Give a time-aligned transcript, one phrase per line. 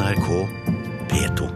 [0.00, 0.28] NRK
[1.10, 1.48] P2.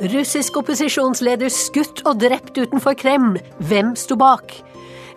[0.00, 3.40] Russisk opposisjonsleder skutt og drept utenfor Kreml.
[3.58, 4.54] Hvem sto bak?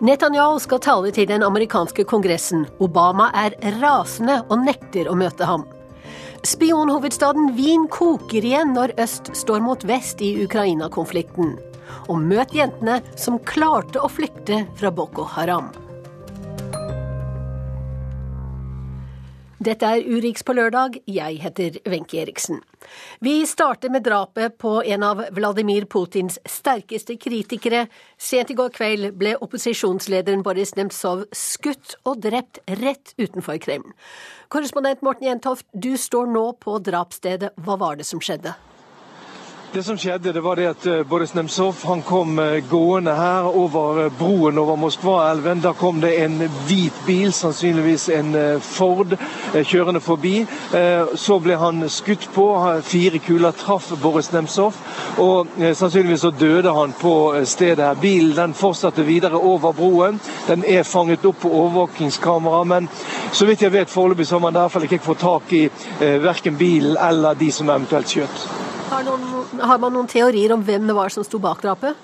[0.04, 2.66] Netanyahu skal tale til den amerikanske kongressen.
[2.84, 5.64] Obama er rasende og nekter å møte ham.
[6.44, 11.54] Spionhovedstaden Wien koker igjen når øst står mot vest i Ukraina-konflikten.
[12.12, 15.72] Og møt jentene som klarte å flykte fra Boko Haram.
[19.64, 20.98] Dette er Urix på lørdag.
[21.08, 22.58] Jeg heter Wenche Eriksen.
[23.24, 27.86] Vi starter med drapet på en av Vladimir Putins sterkeste kritikere.
[28.20, 33.94] Sent i går kveld ble opposisjonslederen Boris Nemtsov skutt og drept rett utenfor Kreml.
[34.52, 37.54] Korrespondent Morten Jentoft, du står nå på drapsstedet.
[37.56, 38.52] Hva var det som skjedde?
[39.74, 43.48] Det som skjedde, det var det at eh, Boris Nemtsov han kom eh, gående her
[43.58, 45.64] over eh, broen over Moskva-elven.
[45.64, 46.36] Da kom det en
[46.68, 49.16] hvit bil, sannsynligvis en Ford,
[49.54, 50.44] kjørende forbi.
[51.18, 52.44] Så ble han skutt på.
[52.86, 54.78] Fire kuler traff Boris Nemtsov.
[55.18, 57.14] Og sannsynligvis så døde han på
[57.44, 57.84] stedet.
[57.84, 57.98] her.
[57.98, 60.20] Bilen den fortsatte videre over broen.
[60.46, 62.88] Den er fanget opp på overvåkingskamera, men
[63.32, 65.64] så vidt jeg vet foreløpig så har man i hvert fall ikke fått tak i
[65.98, 68.46] verken bilen eller de som eventuelt skjøt.
[68.94, 71.98] Har, noen, har, man noen teorier om hvem det var som sto bak drapet?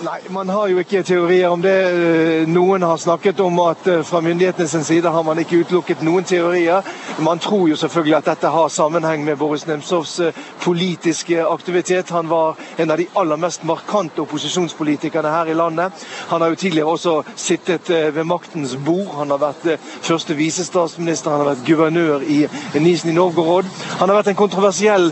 [0.00, 1.72] Nei, Man har jo ikke teorier om det.
[1.92, 6.24] Eh, noen har snakket om at eh, fra myndighetenes side har man ikke utelukket noen
[6.24, 6.86] teorier.
[7.20, 12.14] Man tror jo selvfølgelig at dette har sammenheng med Boris Nemtsovs eh, politiske aktivitet.
[12.16, 16.06] Han var en av de aller mest markante opposisjonspolitikerne her i landet.
[16.30, 19.12] Han har jo tidligere også sittet ved maktens bord.
[19.18, 19.68] Han har vært
[20.00, 22.40] første visestatsminister, han har vært guvernør i
[22.78, 23.68] Nizjnij Novgorod.
[23.98, 25.10] Han har vært en kontroversiell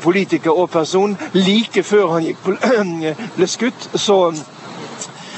[0.00, 2.32] politiker og person like før han
[3.36, 4.32] ble skutt så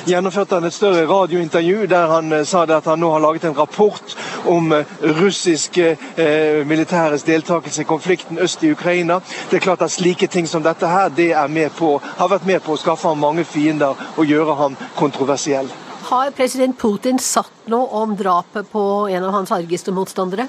[0.06, 3.56] gjennomførte han et større radiointervju der han eh, sa at han nå har laget en
[3.56, 4.16] rapport
[4.50, 4.84] om eh,
[5.20, 9.20] russiske eh, militæres deltakelse i konflikten øst i Ukraina.
[9.50, 11.32] Det er klart at Slike ting som dette her, det
[11.78, 15.68] på, har vært med på å skaffe ham mange fiender og gjøre ham kontroversiell.
[16.04, 20.48] Har president Putin sagt noe om drapet på en av hans argeste motstandere?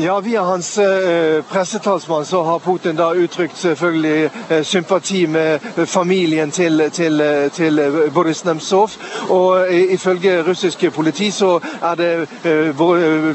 [0.00, 6.50] Ja, Via hans eh, pressetalsmann så har Putin da uttrykt selvfølgelig eh, sympati med familien
[6.50, 7.80] til, til, eh, til
[8.14, 8.90] Boris Nemtsov.
[9.28, 12.28] Og ifølge russisk politi så er det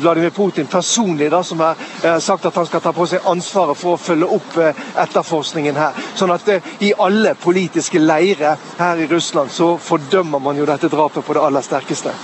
[0.02, 3.94] Vladimir Putin personlig da, som har sagt at han skal ta på seg ansvaret for
[3.94, 4.58] å følge opp
[5.06, 6.04] etterforskningen her.
[6.18, 6.50] Sånn at
[6.82, 11.46] i alle politiske leirer her i Russland så fordømmer man jo dette drapet på det
[11.46, 12.18] aller sterkeste.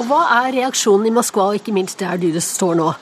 [0.00, 2.92] Og Hva er reaksjonen i Moskva, og ikke minst der du står nå?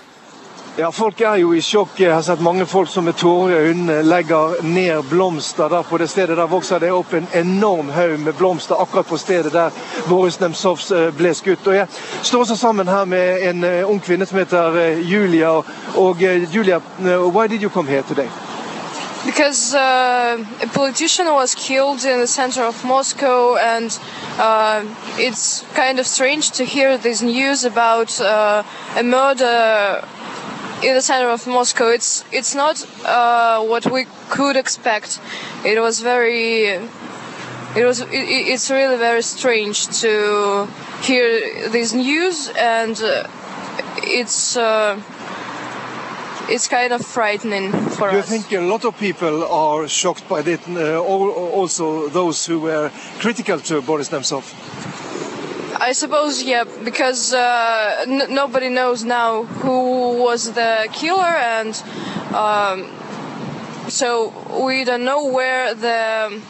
[0.79, 1.97] Ja, Folk er jo i sjokk.
[1.99, 5.69] Jeg har sett mange folk som med tårer i øynene legger ned blomster.
[5.69, 9.17] der På det stedet der vokser det opp en enorm haug med blomster akkurat på
[9.17, 9.71] stedet der
[10.09, 11.67] Boris Nemtsov eh, ble skutt.
[11.67, 11.87] Og Jeg
[12.23, 15.51] står også sammen her med en eh, ung kvinne som heter eh, Julia.
[15.97, 16.23] Og
[16.55, 16.81] Julia,
[17.35, 18.29] why did you come here today?
[19.27, 23.99] because uh, a politician was killed in the center of Moscow, and
[24.39, 24.83] uh,
[25.19, 28.63] it's kind of strange to hear this news about uh,
[28.97, 30.03] a murder
[30.83, 31.89] in the center of Moscow.
[31.89, 35.21] It's it's not uh, what we could expect.
[35.65, 36.79] It was very.
[37.77, 38.01] It was.
[38.01, 38.09] It,
[38.53, 40.67] it's really very strange to
[41.03, 43.29] hear this news, and uh,
[44.03, 44.57] it's.
[44.57, 45.01] Uh,
[46.51, 48.31] it's kind of frightening for Do us.
[48.31, 50.61] You think a lot of people are shocked by it?
[50.69, 52.91] Uh, also, those who were
[53.21, 54.43] critical to Boris Nemtsov.
[55.81, 61.75] I suppose, yeah, because uh, nobody knows now who was the killer, and
[62.35, 62.91] um,
[63.89, 64.29] so
[64.63, 66.43] we don't know where the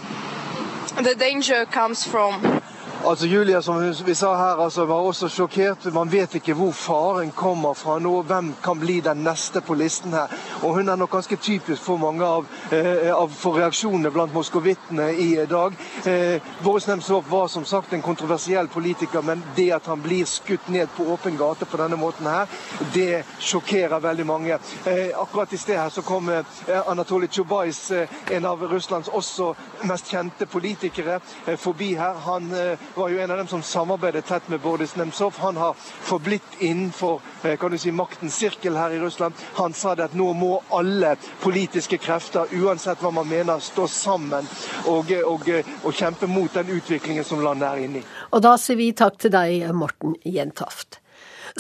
[1.01, 2.60] the danger comes from.
[3.07, 5.87] Altså Julia, som vi sa her, altså, var også sjokkert.
[5.95, 8.13] Man vet ikke hvor faren kommer fra nå.
[8.29, 10.29] Hvem kan bli den neste på listen her?
[10.63, 15.15] Og Hun er nok ganske typisk for mange av, eh, av for reaksjonene blant moskovittene
[15.17, 15.73] i dag.
[16.05, 20.69] Eh, Boris Nemtsov var som sagt en kontroversiell politiker, men det at han blir skutt
[20.69, 22.47] ned på åpen gate på denne måten her,
[22.93, 24.59] det sjokkerer veldig mange.
[24.85, 26.45] Eh, akkurat i sted her så kom eh,
[26.87, 32.15] Anatoly Tsjubajs, eh, en av Russlands også mest kjente politikere, eh, forbi her.
[32.27, 32.53] Han
[32.95, 35.35] var jo en av dem som samarbeidet tett med Boris Nemtsov.
[35.39, 39.35] Han har forblitt innenfor eh, kan du si, maktens sirkel her i Russland.
[39.55, 44.49] Han sa det at nå må alle politiske krefter, uansett hva man mener, stå sammen
[44.87, 45.51] og, og,
[45.83, 48.07] og kjempe mot den utviklingen som landet er inne i.
[48.31, 51.00] Og da sier vi takk til deg, Morten Jentoft.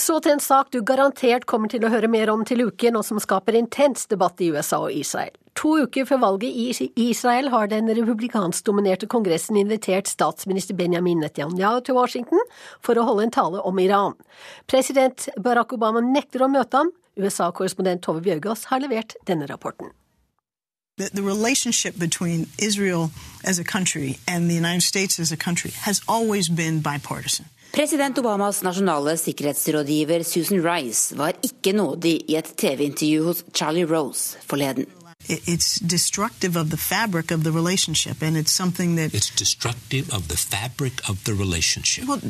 [0.00, 3.04] Så til en sak du garantert kommer til å høre mer om til uken, og
[3.04, 5.34] som skaper intens debatt i USA og Israel.
[5.60, 11.98] To uker før valget i Israel har den republikansk-dominerte kongressen invitert statsminister Benjamin Netanyahu til
[11.98, 12.40] Washington
[12.80, 14.16] for å holde en tale om Iran.
[14.70, 16.94] President Barack Obama nekter å møte ham.
[17.20, 19.92] USA-korrespondent Tove Bjørgaas har levert denne rapporten.
[20.96, 23.10] The, the, relationship between Israel
[23.44, 27.46] as a country and the United States as a country has always been bipartisan.
[27.72, 34.38] President Obamas nasjonale sikkerhetsrådgiver Susan Rice var ikke nådig i et TV-intervju hos Charlie Rose
[34.46, 34.86] forleden.
[35.28, 39.14] It's destructive of the fabric of the relationship, and it's something that.
[39.14, 42.08] It's destructive of the fabric of the relationship.
[42.08, 42.20] Well,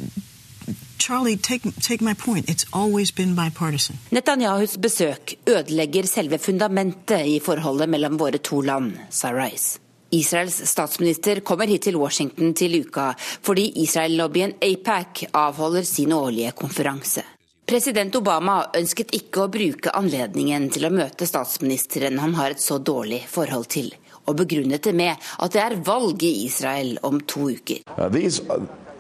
[0.99, 2.51] Charlie, take, take my point.
[2.51, 3.97] It's always been bipartisan.
[4.11, 9.80] Netanyahus besøk ødelegger selve fundamentet i forholdet mellom våre to land, sa Rice.
[10.11, 17.23] Israels statsminister kommer hit til Washington til uka fordi Israel-lobbyen APAC avholder sin årlige konferanse.
[17.71, 22.81] President Obama ønsket ikke å bruke anledningen til å møte statsministeren han har et så
[22.83, 23.93] dårlig forhold til,
[24.27, 27.85] og begrunnet det med at det er valg i Israel om to uker.
[27.95, 28.43] Uh, these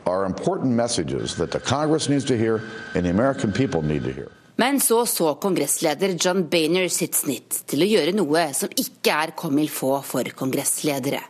[0.06, 2.62] are important messages that the Congress needs to hear
[2.94, 4.30] and the American people need to hear.
[4.60, 9.32] Men så så kongressleder John Boehner sitt snitt til å gjøre noe som ikke er
[9.32, 11.20] comme il faut for kongressledere.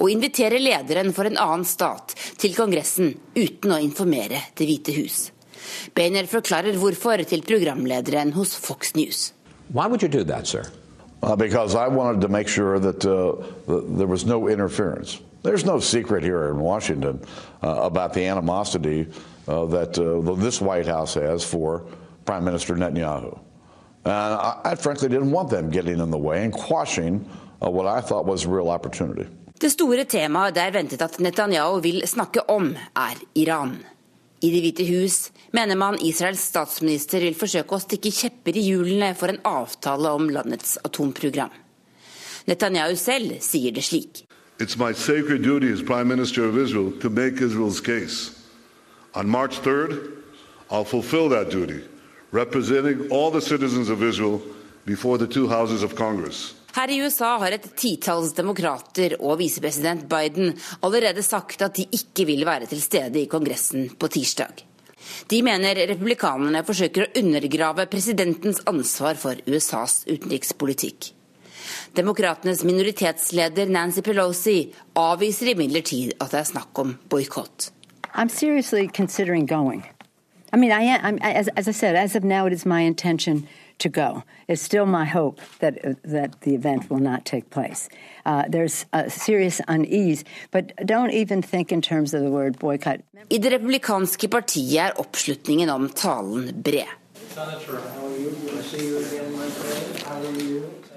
[0.00, 5.18] Å invitere lederen for en annen stat til Kongressen uten å informere Det hvite hus.
[5.92, 9.32] Boehner forklarer hvorfor til programlederen hos Fox News.
[9.68, 10.64] Why would you do that, sir?
[11.22, 13.36] Uh, because I wanted to make sure that uh,
[13.98, 15.20] there was no interference.
[15.42, 17.20] There's no secret here in Washington
[17.62, 19.08] uh, about the animosity
[19.46, 21.82] uh, that uh, this White House has for
[22.24, 23.38] Prime Minister Netanyahu.
[24.04, 27.24] And I, I, frankly didn't want them getting in the way and quashing
[27.62, 29.26] uh, what I thought was a real opportunity.
[29.60, 33.76] Det store temaet det er ventet at Netanyahu vil snakke om, er Iran.
[34.42, 39.12] I Det hvite hus mener man Israels statsminister vil forsøke å stikke kjepper i hjulene
[39.14, 41.54] for en avtale om landets atomprogram.
[42.50, 44.24] Netanyahu selv sier det slik.
[44.58, 48.34] It's my sacred duty as Prime Minister of Israel to make Israel's case.
[49.14, 50.10] On March 3rd,
[50.70, 51.82] I'll fulfill that duty,
[52.32, 54.40] representing all the citizens of Israel
[54.84, 56.54] before the two houses of Congress.
[56.72, 62.24] Her i USA har et titalls demokrater og visepresident Biden allerede sagt at de ikke
[62.24, 64.64] vil være til stede i Kongressen på tirsdag.
[65.28, 71.12] De mener republikanerne forsøker å undergrave presidentens ansvar for USAs utenrikspolitikk.
[71.92, 74.58] Demokratenes minoritetsleder Nancy Pelosi
[74.96, 77.68] avviser imidlertid at det er snakk om boikott.
[78.14, 79.84] I'm seriously considering going.
[80.52, 83.48] I mean, I am, as, as I said, as of now, it is my intention
[83.78, 84.22] to go.
[84.48, 87.88] It's still my hope that uh, that the event will not take place.
[88.26, 93.00] Uh, there's a serious unease, but don't even think in terms of the word boycott.
[93.30, 96.86] I det republikanske partiet er oppslutningen om talen bred.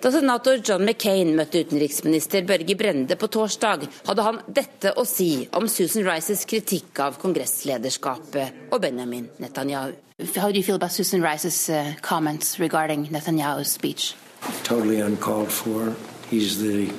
[0.06, 5.48] Da senator John McCain møtte utenriksminister Børge Brende på torsdag, hadde han dette å si
[5.58, 9.96] om Susan Rices kritikk av kongresslederskapet og Benjamin Netanyahu.
[10.38, 14.14] How do you feel about Susan Rice's uh, comments regarding Netanyahu's speech?
[14.62, 15.96] Totally uncalled for.
[16.30, 16.94] He's the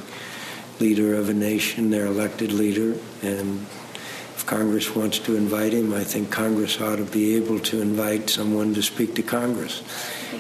[0.81, 3.61] leader of a nation, their elected leader, and
[4.35, 8.31] if Congress wants to invite him, I think Congress ought to be able to invite
[8.31, 9.85] someone to speak to Congress.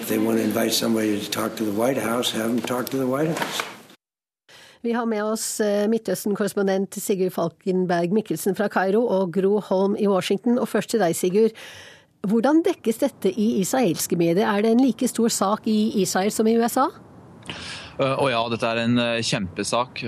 [0.07, 2.87] If they want to invite somebody to talk to the White House, have them talk
[2.91, 3.63] to the White House.
[4.81, 10.07] Vi har med oss eh, Midtøsten-korrespondent Sigurd Falkenberg Mikkelsen fra Kairo og Gro Holm i
[10.07, 10.61] Washington.
[10.63, 11.59] Og først til deg, Sigurd.
[12.23, 14.47] Hvordan dekkes dette i israelske medier?
[14.47, 16.87] Er det en like stor sak i Israel som i USA?
[17.99, 20.07] Å uh, ja, dette er en uh, kjempesak.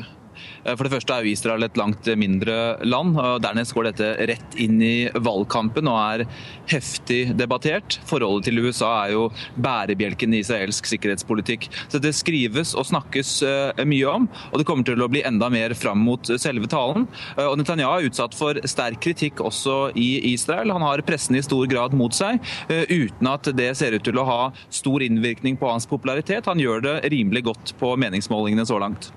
[0.64, 3.16] Eh, for det første er jo Israel et langt mindre land.
[3.18, 6.24] og Dernest går dette rett inn i valgkampen og er
[6.70, 7.98] heftig debattert.
[8.08, 11.68] Forholdet til USA er jo bærebjelken i israelsk sikkerhetspolitikk.
[11.88, 15.50] Så det skrives og snakkes eh, mye om, og det kommer til å bli enda
[15.52, 17.08] mer fram mot selve talen.
[17.36, 20.74] Eh, og Netanyahu er utsatt for sterk kritikk også i Israel.
[20.74, 24.26] Han har pressen i stor grad mot seg, uten at det ser ut til å
[24.26, 24.40] ha
[24.74, 26.48] stor innvirkning på hans popularitet.
[26.50, 29.12] Han gjør det rimelig godt på meningsmålingene så langt.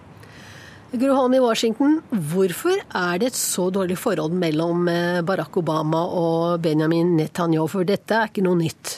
[0.91, 6.01] Gro Holm i Washington, hvorfor er det et så dårlig forhold mellom eh, Barack Obama
[6.03, 7.69] og Benjamin Netanyahu?
[7.71, 8.98] For dette er ikke noe nytt.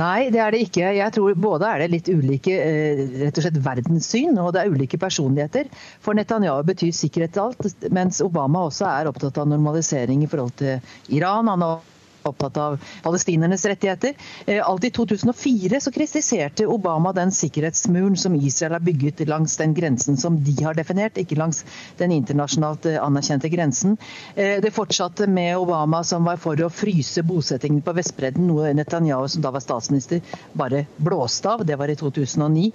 [0.00, 0.86] Nei, det er det ikke.
[0.96, 4.72] Jeg tror både er det litt ulike eh, rett og slett verdenssyn, og det er
[4.72, 5.68] ulike personligheter.
[6.00, 10.80] For Netanyahu betyr sikkerhet alt, mens Obama også er opptatt av normalisering i forhold til
[11.12, 11.52] Iran.
[11.52, 11.84] Han er
[12.28, 14.14] opptatt av palestinernes rettigheter.
[14.46, 19.74] Eh, alt i 2004 så kritiserte Obama den sikkerhetsmuren som Israel har bygget langs den
[19.74, 21.64] grensen som de har definert, ikke langs
[21.98, 23.96] den internasjonalt eh, anerkjente grensen.
[24.36, 29.44] Det fortsatte med Obama som var for å fryse bosettingen på Vestbredden, noe Netanyahu, som
[29.44, 30.20] da var statsminister,
[30.52, 31.64] bare blåste av.
[31.66, 32.70] Det var i 2009.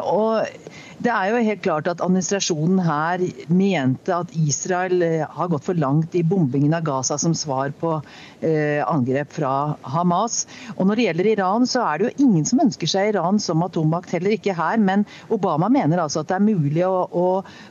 [0.00, 0.48] Og
[1.00, 6.14] det er jo helt klart at administrasjonen her mente at Israel har gått for langt
[6.18, 8.02] i bombingen av Gaza som svar på eh,
[8.40, 10.46] angrep fra Hamas.
[10.76, 13.62] Og Når det gjelder Iran, så er det jo ingen som ønsker seg Iran som
[13.66, 14.80] atommakt, heller ikke her.
[14.80, 17.26] Men Obama mener altså at det er mulig å, å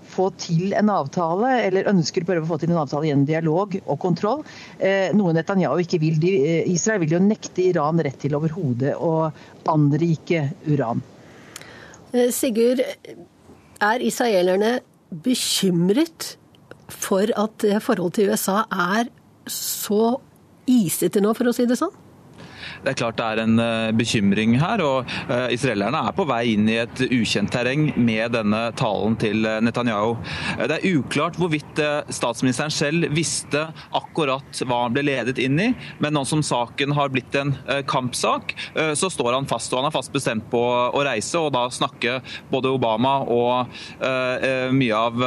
[0.09, 3.77] få til en avtale, eller ønsker å prøve å få til en avtale gjennom dialog
[3.85, 4.43] og kontroll.
[4.77, 6.19] Eh, noe Netanyahu ikke vil.
[6.29, 9.29] Eh, Israel vil jo nekte Iran rett til overhodet å
[9.69, 11.03] anrike uran.
[12.13, 12.83] Eh, Sigurd,
[13.79, 16.33] er israelerne bekymret
[16.89, 19.07] for at forholdet til USA er
[19.49, 20.17] så
[20.69, 21.93] isete nå, for å si det sånn?
[22.83, 24.81] Det er klart det er en eh, bekymring her.
[24.85, 29.45] og uh, Israelerne er på vei inn i et ukjent terreng med denne talen til
[29.47, 30.15] eh, Netanyahu.
[30.59, 31.79] Det er uklart hvorvidt
[32.13, 35.69] statsministeren selv visste akkurat hva han ble ledet inn i,
[36.03, 37.53] men nå som saken har blitt en
[37.87, 38.53] kampsak,
[38.97, 39.71] så står han fast.
[39.73, 42.19] og Han er fast bestemt på å reise og da snakke
[42.51, 43.79] både Obama og
[44.75, 45.23] mye av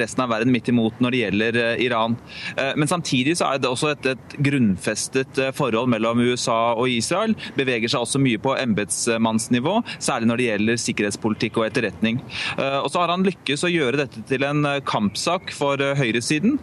[0.00, 2.16] resten av verden midt imot når det gjelder Iran.
[2.56, 7.90] Men samtidig så er det også et, et grunnfestet forhold mellom USA og Israel beveger
[7.90, 12.20] seg også mye på embetsmannsnivå, særlig når det gjelder sikkerhetspolitikk og etterretning.
[12.56, 15.96] Eh, og så har han lykkes å gjøre dette til en eh, kampsak for eh,
[15.98, 16.58] høyresiden.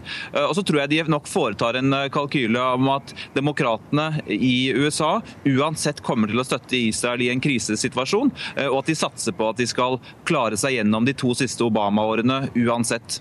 [0.46, 6.02] Og så tror jeg de nok foretar en kalkyle om at demokratene i USA uansett
[6.06, 8.32] kommer til å støtte Israel i en krisesituasjon,
[8.68, 12.42] og at de satser på at de skal klare seg gjennom de to siste Obama-årene
[12.66, 13.20] uansett.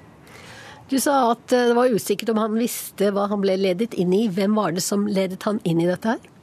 [0.91, 4.27] Du sa at det var usikkert om han visste hva han ble ledet inn i.
[4.29, 6.34] Hvem var det som ledet han inn i dette her?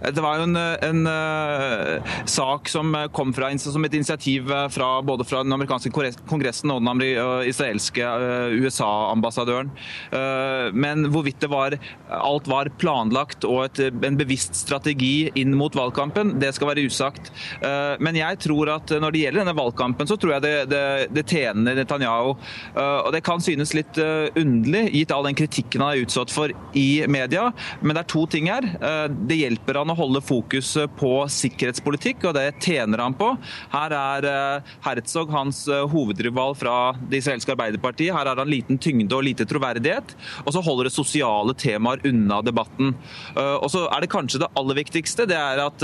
[0.00, 4.88] Det var jo en, en uh, sak som kom fra, som et initiativ eh, fra,
[5.02, 7.02] både fra den amerikanske kongressen og den
[7.48, 9.72] israelske uh, USA-ambassadøren.
[10.12, 11.76] Uh, men hvorvidt det var,
[12.14, 17.30] alt var planlagt og et, en bevisst strategi inn mot valgkampen, det skal være usagt.
[18.02, 20.82] men jeg tror at når det gjelder denne valgkampen, så tror jeg det, det,
[21.14, 22.34] det tjener Netanyahu.
[22.76, 27.04] og det kan synes litt underlig, gitt all den kritikken han er utsatt for i
[27.10, 27.48] media,
[27.80, 28.66] men det er to ting her.
[29.28, 33.30] det hjelper hjelper han å holde fokuset på sikkerhetspolitikk, og det tjener han på.
[33.72, 38.12] Her er eh, Herzog hans eh, hovedrival fra det israelske Arbeiderpartiet.
[38.12, 40.14] Her har han liten tyngde og lite troverdighet.
[40.44, 42.92] Og så holder det sosiale temaer unna debatten.
[43.34, 45.82] Eh, og så er det kanskje det aller viktigste, det er at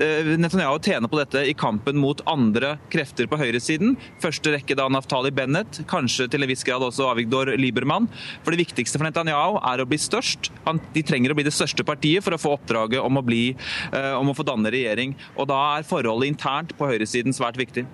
[0.00, 3.94] Netanyahu tjener på dette i kampen mot andre krefter på høyresiden.
[4.22, 8.08] Første rekke da Naftali Bennett, kanskje til en viss grad også Avigdor Liebermann.
[8.44, 10.50] For det viktigste for Netanyahu er å bli størst.
[10.94, 13.54] de trenger å bli det største partiet for å få oppdraget om å å, bli,
[13.92, 15.14] eh, om å få danne regjering.
[15.36, 17.86] Og Da er forholdet internt på høyresiden svært viktig.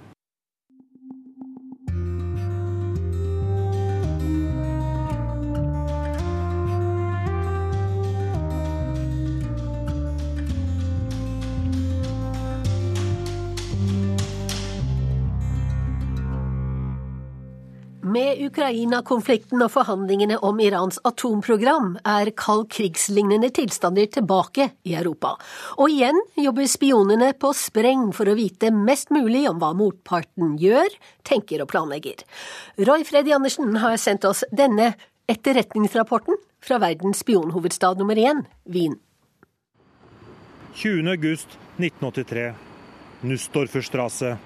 [18.17, 25.35] Med Ukraina-konflikten og forhandlingene om Irans atomprogram er kald krigslignende tilstander tilbake i Europa.
[25.77, 30.89] Og igjen jobber spionene på spreng for å vite mest mulig om hva motparten gjør,
[31.29, 32.25] tenker og planlegger.
[32.89, 34.95] Roy Freddy Andersen har sendt oss denne
[35.29, 38.97] etterretningsrapporten fra verdens spionhovedstad nummer én, Wien.
[40.73, 41.05] 20.
[41.19, 42.49] august 1983.
[43.27, 44.37] Nussdorferstrasse.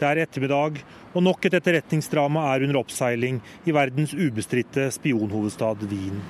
[0.00, 0.80] Det er ettermiddag,
[1.12, 6.20] og nok et etterretningsdrama er under oppseiling i verdens ubestridte spionhovedstad Wien.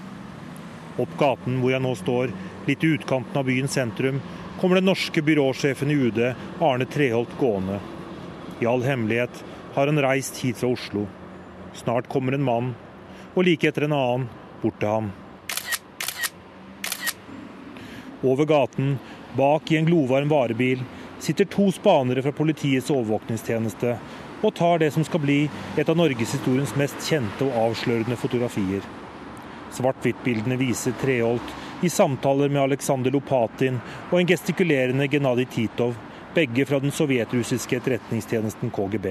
[1.00, 2.32] Opp gaten hvor jeg nå står,
[2.66, 4.20] litt i utkanten av byens sentrum,
[4.60, 6.20] kommer den norske byråsjefen i UD,
[6.60, 7.78] Arne Treholt, gående.
[8.60, 9.42] I all hemmelighet
[9.74, 11.06] har han reist hit fra Oslo.
[11.74, 12.74] Snart kommer en mann,
[13.32, 14.28] og like etter en annen,
[14.62, 15.12] bort til ham.
[18.22, 18.98] Over gaten,
[19.34, 20.84] bak i en glovarm varebil,
[21.22, 23.96] sitter to spanere fra politiets overvåkningstjeneste
[24.42, 25.38] og tar det som skal bli
[25.78, 28.82] et av norgeshistoriens mest kjente og avslørende fotografier.
[29.72, 33.78] Svart-hvitt-bildene viser Treholt i samtaler med Aleksandr Lopatin
[34.10, 35.94] og en gestikulerende Genadij Titov,
[36.34, 39.06] begge fra den sovjetrussiske etterretningstjenesten KGB.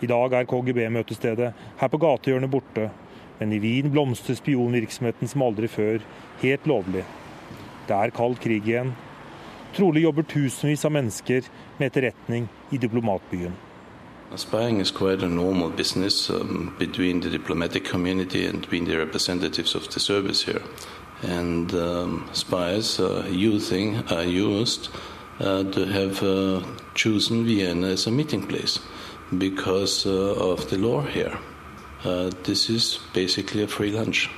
[0.00, 2.88] I dag er KGB-møtestedet her på gatehjørnet borte,
[3.38, 6.02] men i Wien blomstrer spionvirksomheten som aldri før,
[6.42, 7.04] helt lovlig.
[7.88, 8.92] Det er kald krig igjen.
[9.76, 11.46] Trolig jobber tusenvis av mennesker
[11.78, 13.67] med etterretning i diplomatbyen.
[14.36, 19.74] Spying is quite a normal business um, between the diplomatic community and between the representatives
[19.74, 20.62] of the service here.
[21.22, 24.88] and um, spies are using are used
[25.40, 26.62] uh, to have uh,
[26.94, 28.78] chosen Vienna as a meeting place
[29.36, 31.38] because uh, of the law here.
[32.04, 34.30] Uh, this is basically a free lunch.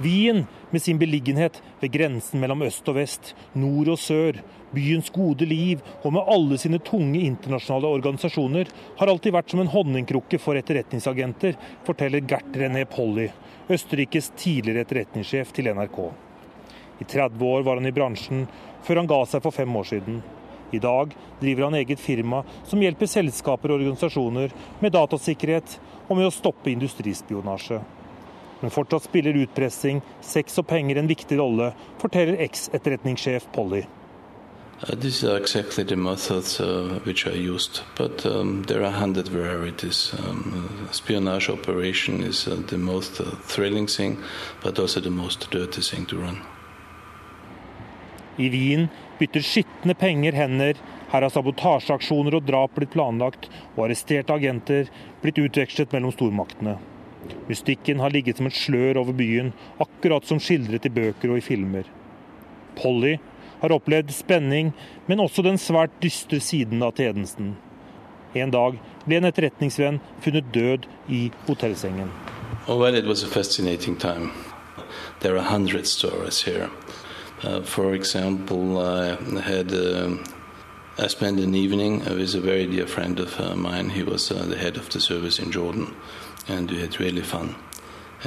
[0.00, 4.40] Wien med sin beliggenhet ved grensen mellom øst og vest, nord og sør,
[4.74, 9.72] byens gode liv og med alle sine tunge internasjonale organisasjoner, har alltid vært som en
[9.72, 13.28] honningkrukke for etterretningsagenter, forteller Gert René Polly,
[13.70, 16.02] Østerrikes tidligere etterretningssjef til NRK.
[17.00, 18.44] I 30 år var han i bransjen,
[18.84, 20.20] før han ga seg for fem år siden.
[20.70, 26.28] I dag driver han eget firma som hjelper selskaper og organisasjoner med datasikkerhet og med
[26.28, 27.80] å stoppe industrispionasje.
[28.60, 33.86] Men fortsatt spiller utpressing, sex og penger en viktig rolle, forteller eks-etterretningssjef Polly.
[34.82, 39.28] Uh, these are exactly the methods uh, which are used, but um, there are hundred
[39.28, 40.14] varieties.
[40.18, 44.16] Um, spionage operation is uh, the most uh, thrilling thing,
[44.62, 46.40] but also the most dirty thing to run.
[48.38, 48.88] I Wien
[49.18, 50.76] bytter skitne penger hender.
[51.10, 54.88] Her har sabotasjeaksjoner og drap blitt planlagt, og arresterte agenter
[55.20, 56.78] blitt utvekslet mellom stormaktene.
[57.48, 61.44] Mystikken har ligget som et slør over byen, akkurat som skildret i bøker og i
[61.44, 61.88] filmer.
[62.78, 63.16] Polly
[63.60, 64.72] har opplevd spenning,
[65.06, 67.56] men også den svært dystre siden av tjenesten.
[68.34, 72.12] En dag ble en etterretningsvenn funnet død i hotellsengen.
[72.68, 74.30] Oh, well, it was a fascinating time.
[75.20, 75.86] There are hundred.
[77.42, 80.16] Uh, for example, I had uh,
[80.98, 83.88] I spent an evening with a very dear friend of uh, mine.
[83.88, 85.94] He was uh, the head of the service in Jordan,
[86.50, 87.54] and we had really fun.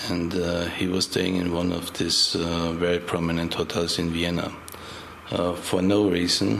[0.09, 4.51] And uh, he was staying in one of these uh, very prominent hotels in Vienna.
[5.55, 6.57] for no reason,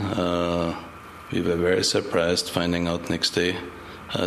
[1.32, 3.56] we were very surprised finding out next day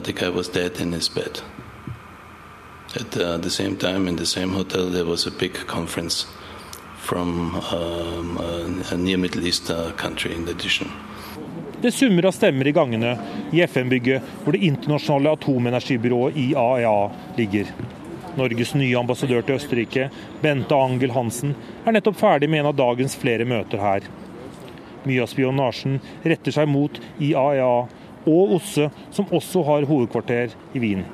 [0.04, 1.40] the guy was dead in his bed.
[2.96, 6.26] At the same time, in the same hotel, there was a big conference
[7.08, 8.38] from um,
[8.92, 10.92] a, near Middle East uh, country in addition.
[11.82, 13.12] Det summer av stemmer i gangene
[13.54, 16.94] i FN-bygget hvor det internasjonale atomenergibyrået IAEA
[17.38, 17.70] ligger.
[18.38, 20.08] Norges nye ambassadør til Østerrike,
[20.42, 21.54] Bente Angel Hansen,
[21.86, 24.10] er nettopp ferdig med en av dagens flere møter her.
[25.06, 31.06] Mye av spionasjen retter seg mot IAEA og OSSE, som også har hovedkvarter i Wien.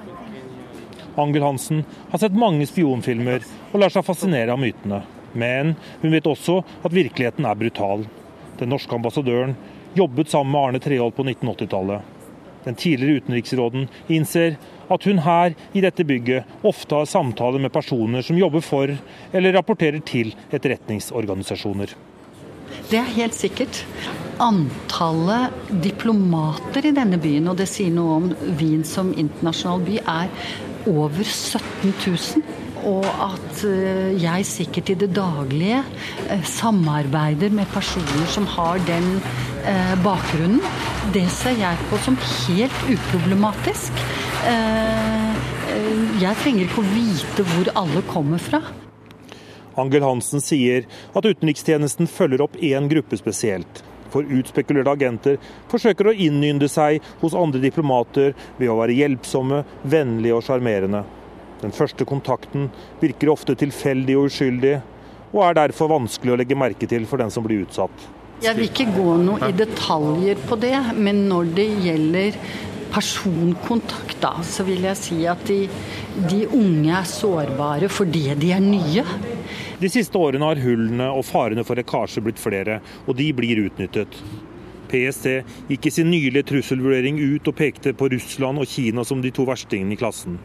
[1.19, 5.03] Angel Hansen har sett mange spionfilmer og lar seg fascinere av mytene.
[5.35, 8.07] Men hun vet også at virkeligheten er brutal.
[8.59, 9.57] Den norske ambassadøren
[9.97, 12.01] jobbet sammen med Arne Treholt på 1980-tallet.
[12.63, 14.55] Den tidligere utenriksråden innser
[14.93, 18.93] at hun her i dette bygget ofte har samtaler med personer som jobber for
[19.33, 21.95] eller rapporterer til etterretningsorganisasjoner.
[22.89, 23.83] Det er helt sikkert.
[24.41, 25.53] Antallet
[25.83, 28.29] diplomater i denne byen, og det sier noe om
[28.59, 30.31] Wien som internasjonal by, er
[30.89, 35.81] over 17 000 og at eh, jeg sikkert i det daglige
[36.29, 39.07] eh, samarbeider med personer som har den
[39.67, 40.61] eh, bakgrunnen,
[41.15, 44.03] det ser jeg på som helt uproblematisk.
[44.43, 48.59] Jeg trenger ikke å vite hvor alle kommer fra.
[49.79, 50.83] Angel Hansen sier
[51.15, 53.83] at utenrikstjenesten følger opp én gruppe spesielt.
[54.13, 55.39] For utspekulerte agenter
[55.71, 61.05] forsøker å innynde seg hos andre diplomater ved å være hjelpsomme, vennlige og sjarmerende.
[61.63, 62.67] Den første kontakten
[63.01, 64.75] virker ofte tilfeldig og uskyldig,
[65.33, 68.09] og er derfor vanskelig å legge merke til for den som blir utsatt.
[68.43, 72.37] Jeg vil ikke gå noe i detaljer på det, men når det gjelder
[72.93, 75.63] personkontakt, da, så vil jeg si at de,
[76.29, 79.05] de unge er sårbare fordi de er nye.
[79.79, 84.19] De siste årene har hullene og farene for lekkasje blitt flere, og de blir utnyttet.
[84.93, 85.29] PST
[85.71, 89.47] gikk i sin nylige trusselvurdering ut og pekte på Russland og Kina som de to
[89.47, 90.37] verstingene i klassen.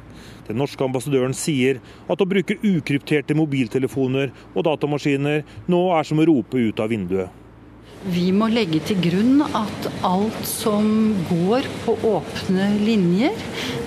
[0.49, 6.27] Den norske ambassadøren sier at å bruke ukrypterte mobiltelefoner og datamaskiner nå er som å
[6.29, 7.45] rope ut av vinduet.
[8.07, 13.35] Vi må legge til grunn at alt som går på åpne linjer,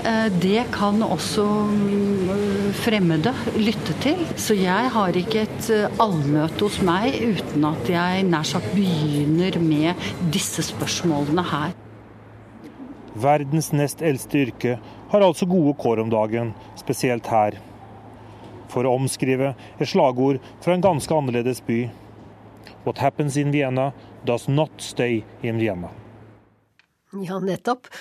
[0.03, 4.19] eh, det kan også mm, fremmede lytte til.
[4.35, 9.55] Så jeg har ikke et eh, allmøte hos meg uten at jeg nær sagt begynner
[9.63, 11.71] med disse spørsmålene her.
[13.15, 14.75] Verdens nest eldste yrke
[15.11, 17.57] har altså gode kår om dagen, spesielt her.
[18.71, 21.81] For å omskrive et slagord fra en ganske annerledes by.
[22.85, 23.91] What happens in Vienna
[24.25, 25.91] does not stay in Vienna.
[27.11, 27.91] Ja, nettopp.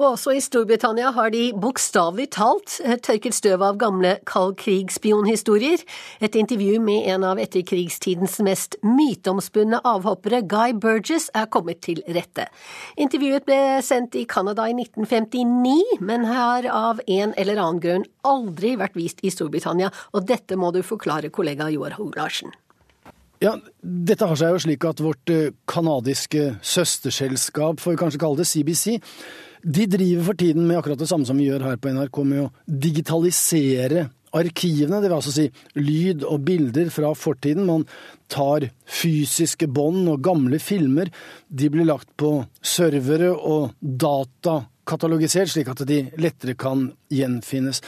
[0.00, 5.82] Og også i Storbritannia har de bokstavelig talt eh, tørket støv av gamle kald krig-spionhistorier.
[6.24, 12.48] Et intervju med en av etterkrigstidens mest myteomspunne avhoppere, Guy Burgess, er kommet til rette.
[12.96, 18.78] Intervjuet ble sendt i Canada i 1959, men har av en eller annen grunn aldri
[18.80, 22.56] vært vist i Storbritannia, og dette må du forklare kollega Joar Hoel Larsen.
[23.40, 25.30] Ja, Dette har seg jo slik at vårt
[25.70, 28.98] kanadiske eh, søsterselskap, får vi kanskje kalle det, CBC,
[29.64, 32.42] de driver for tiden med akkurat det samme som vi gjør her på NRK, med
[32.44, 35.46] å digitalisere arkivene, det vil altså si
[35.80, 37.66] lyd og bilder fra fortiden.
[37.66, 37.86] Man
[38.30, 41.10] tar fysiske bånd og gamle filmer,
[41.48, 47.82] de blir lagt på servere og datakatalogisert, slik at de lettere kan gjenfinnes.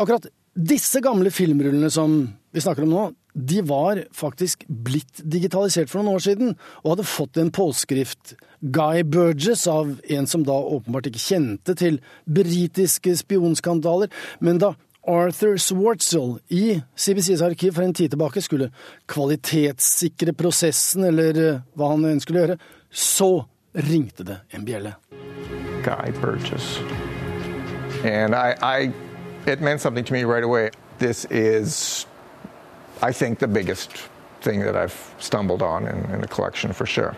[0.00, 6.00] Akkurat disse gamle filmrullene som vi snakker om nå, de var faktisk blitt digitalisert for
[6.00, 11.08] noen år siden, og hadde fått en påskrift, Guy Burgess, av en som da åpenbart
[11.08, 14.10] ikke kjente til britiske spionskandaler,
[14.44, 14.74] men da
[15.08, 18.68] Arthur Swartzel i CBCs arkiv for en tid tilbake skulle
[19.08, 22.58] kvalitetssikre prosessen, eller eh, hva han ønsket å gjøre,
[22.90, 23.30] så
[23.88, 24.94] ringte det en bjelle.
[25.86, 26.78] Guy Burgess.
[28.04, 28.92] And I, I,
[29.46, 30.70] it meant something to me right away.
[33.02, 33.90] I think, the biggest
[34.40, 37.16] thing that I've stumbled on in, in the collection for sure.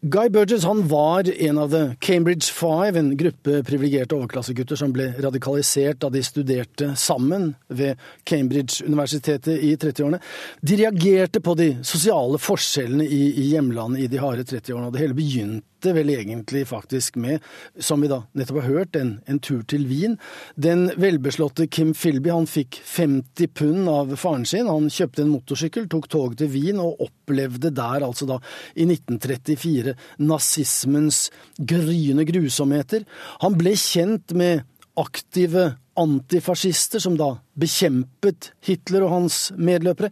[0.00, 5.08] Guy Burgess han var en av The Cambridge Five, en gruppe privilegerte overklassegutter som ble
[5.18, 10.20] radikalisert da de studerte sammen ved Cambridge-universitetet i 30-årene.
[10.60, 15.02] De reagerte på de sosiale forskjellene i, i hjemlandet i de harde 30-årene, og det
[15.02, 17.42] hele begynte endte vel egentlig faktisk med,
[17.78, 20.16] som vi da nettopp har hørt, en, en tur til Wien.
[20.56, 24.66] Den velbeslåtte Kim Philby han fikk 50 pund av faren sin.
[24.66, 28.40] Han kjøpte en motorsykkel, tok toget til Wien og opplevde der, altså da
[28.74, 33.06] i 1934, nazismens gryende grusomheter.
[33.44, 34.64] Han ble kjent med
[34.96, 40.10] aktive antifascister som da bekjempet Hitler og hans medløpere.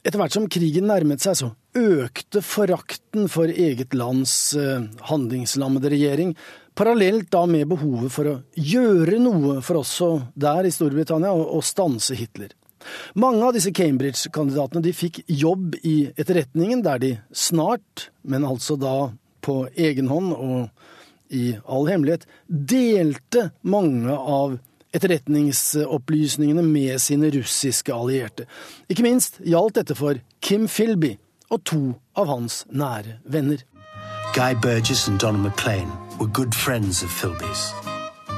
[0.00, 6.32] Etter hvert som krigen nærmet seg, så økte forakten for eget lands eh, handlingslammede regjering,
[6.78, 10.08] parallelt da med behovet for å gjøre noe for også
[10.40, 12.54] der i Storbritannia å stanse Hitler.
[13.12, 19.10] Mange av disse Cambridge-kandidatene fikk jobb i etterretningen, der de snart, men altså da
[19.44, 24.56] på egen hånd og i all hemmelighet, delte mange av
[24.92, 28.46] etterretningsopplysningene med sine russiske allierte.
[28.88, 31.16] Ikke minst gjaldt dette for Kim Philby,
[31.50, 31.82] og to
[32.16, 33.62] av hans nære venner.
[34.34, 37.72] Guy Burgess and Donald McLean were good friends of Philby's.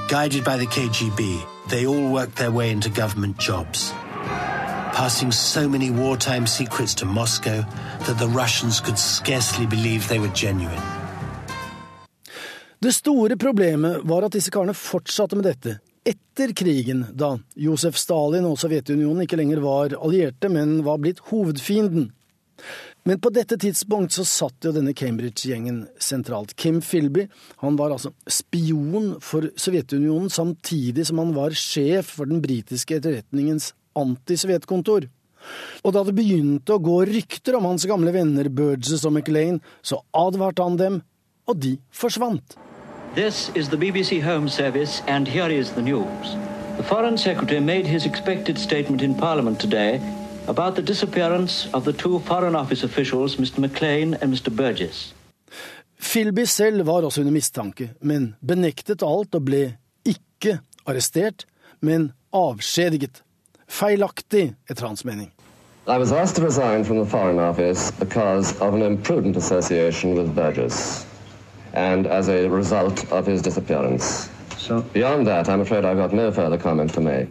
[0.08, 1.20] Guided by the KGB,
[1.68, 3.92] they all worked their way into government jobs,
[4.94, 7.64] passing so many wartime secrets to Moscow
[8.06, 10.82] that the Russians could scarcely believe they were genuine.
[12.82, 15.78] Det store problemet var at disse karene fortsatte med dette
[16.32, 22.08] etter krigen, da Josef Stalin og Sovjetunionen ikke lenger var allierte, men var blitt hovedfienden.
[23.04, 26.54] Men på dette tidspunkt så satt jo denne Cambridge-gjengen sentralt.
[26.56, 27.26] Kim Philby
[27.60, 33.72] han var altså spion for Sovjetunionen samtidig som han var sjef for den britiske etterretningens
[33.98, 35.10] antisovjetkontor.
[35.82, 40.00] Og da det begynte å gå rykter om hans gamle venner Burgess og McLean, så
[40.16, 41.00] advarte han dem,
[41.50, 42.61] og de forsvant.
[43.14, 46.36] This is the BBC Home Service, and here is the news.
[46.78, 50.00] The Foreign Secretary made his expected statement in Parliament today
[50.48, 53.58] about the disappearance of the two Foreign Office officials, Mr.
[53.58, 54.50] McLean and Mr.
[54.56, 55.12] Burgess.
[56.00, 61.44] Philby selv var også under mistanke, men benektet alt og ble ikke arrestert,
[61.80, 63.22] men avskjediget.
[63.68, 65.30] Feilaktig, etter hans mening.
[65.86, 70.34] I was asked to resign from the Foreign Office because of an imprudent association with
[70.34, 71.06] Burgess
[71.72, 74.28] and as a result of his disappearance.
[74.58, 77.28] So, Beyond that, I'm afraid I've got no further comment to make.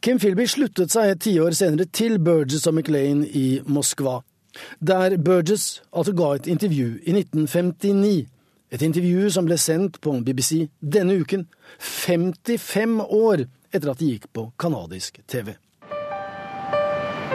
[0.00, 4.20] Kim Philby sluttet seg et tiår senere til Burgess og McLean i Moskva,
[4.80, 8.26] der Burgess altså ga et intervju i 1959.
[8.72, 11.46] Et intervju som ble sendt på BBC denne uken,
[11.80, 15.54] 55 år etter at det gikk på canadisk TV.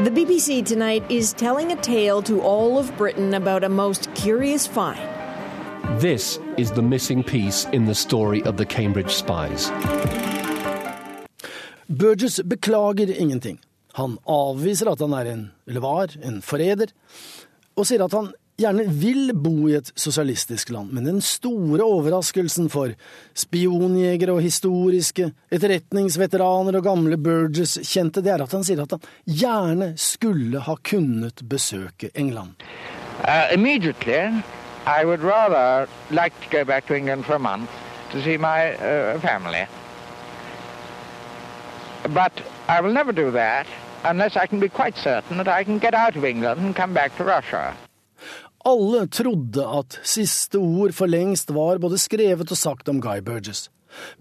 [0.04, 4.68] The BBC tonight is telling a tale to all of Britain about a most curious
[4.68, 5.23] find.
[5.84, 9.72] This is the missing piece in the story of the Cambridge spies.
[11.88, 13.60] Burgess beklager ingenting.
[13.94, 16.88] Han avviser at han er en, eller var, en forræder,
[17.76, 22.72] og sier at han gjerne vil bo i et sosialistisk land, men den store overraskelsen
[22.72, 22.96] for
[23.36, 29.94] spionjegere og historiske etterretningsveteraner og gamle Burgess-kjente, det er at han sier at han gjerne
[30.00, 32.56] skulle ha kunnet besøke England.
[33.28, 34.42] Uh, immediately,
[34.86, 37.70] I would rather like to go back to England for a month
[38.12, 39.66] to see my uh, family.
[42.10, 42.34] But
[42.68, 43.66] I will never do that
[44.04, 46.94] unless I can be quite certain that I can get out of England and come
[46.94, 47.76] back to Russia.
[48.66, 53.70] Alle trodde at siste ord for lengst var både skrevet og sagt om Guy Burgess.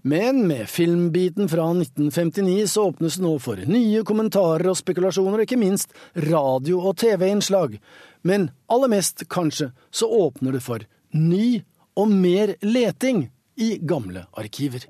[0.01, 5.47] Men med filmbiten fra 1959 så åpnes det nå for nye kommentarer og spekulasjoner, og
[5.47, 5.95] ikke minst
[6.29, 7.79] radio- og TV-innslag.
[8.23, 10.79] Men aller mest, kanskje, så åpner det for
[11.11, 11.61] ny
[11.95, 14.85] og mer leting i gamle arkiver.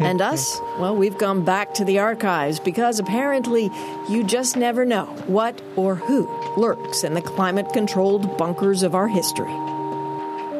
[0.00, 0.58] And us?
[0.78, 3.68] Well, we've gone back to the archives because apparently
[4.08, 9.08] you just never know what or who lurks in the climate controlled bunkers of our
[9.08, 9.52] history.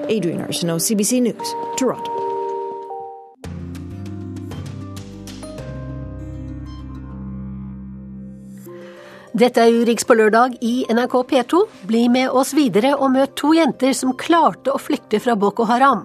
[0.09, 2.30] Adrian Arsenault, CBC News, Toronto.
[9.40, 11.61] Dette er Urix på lørdag i NRK P2.
[11.88, 16.03] Bli med oss videre og møt to jenter som klarte å flykte fra Boko Haram.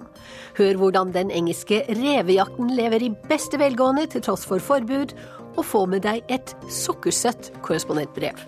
[0.56, 5.12] Hør hvordan den engelske revejakten lever i beste velgående til tross for forbud,
[5.52, 8.40] og få med deg et sukkersøtt korrespondentbrev.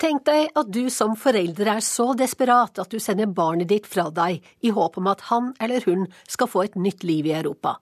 [0.00, 4.08] Tenk deg at du som forelder er så desperat at du sender barnet ditt fra
[4.08, 7.76] deg i håp om at han eller hun skal få et nytt liv i Europa.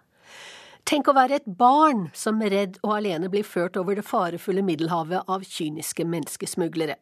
[0.90, 5.29] Tenk å være et barn som redd og alene blir ført over det farefulle Middelhavet
[5.31, 6.96] av kyniske menneskesmuglere.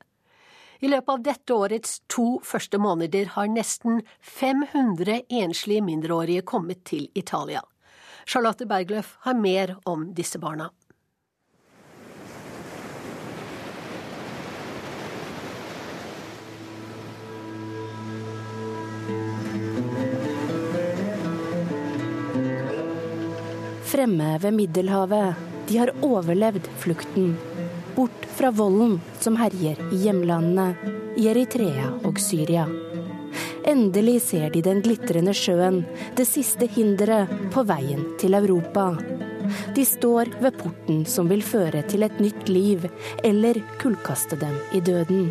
[0.84, 7.06] I løpet av dette årets to første måneder har nesten 500 enslige mindreårige kommet til
[7.16, 7.62] Italia.
[8.28, 10.68] Charlotte Bergløff har mer om disse barna.
[23.88, 25.34] Fremme ved Middelhavet.
[25.68, 27.36] De har overlevd flukten.
[27.94, 30.74] Bort fra volden som herjer i hjemlandene,
[31.16, 32.66] i Eritrea og Syria.
[33.64, 35.80] Endelig ser de den glitrende sjøen,
[36.20, 38.90] det siste hinderet på veien til Europa.
[39.72, 42.84] De står ved porten som vil føre til et nytt liv,
[43.24, 45.30] eller kullkaste dem i døden.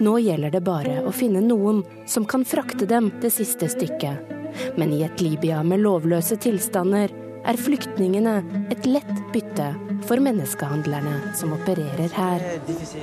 [0.00, 4.38] Nå gjelder det bare å finne noen som kan frakte dem det siste stykket.
[4.80, 7.12] Men i et Libya med lovløse tilstander
[7.50, 8.34] er flyktningene
[8.70, 9.72] et lett bytte
[10.06, 12.44] for menneskehandlerne som opererer her.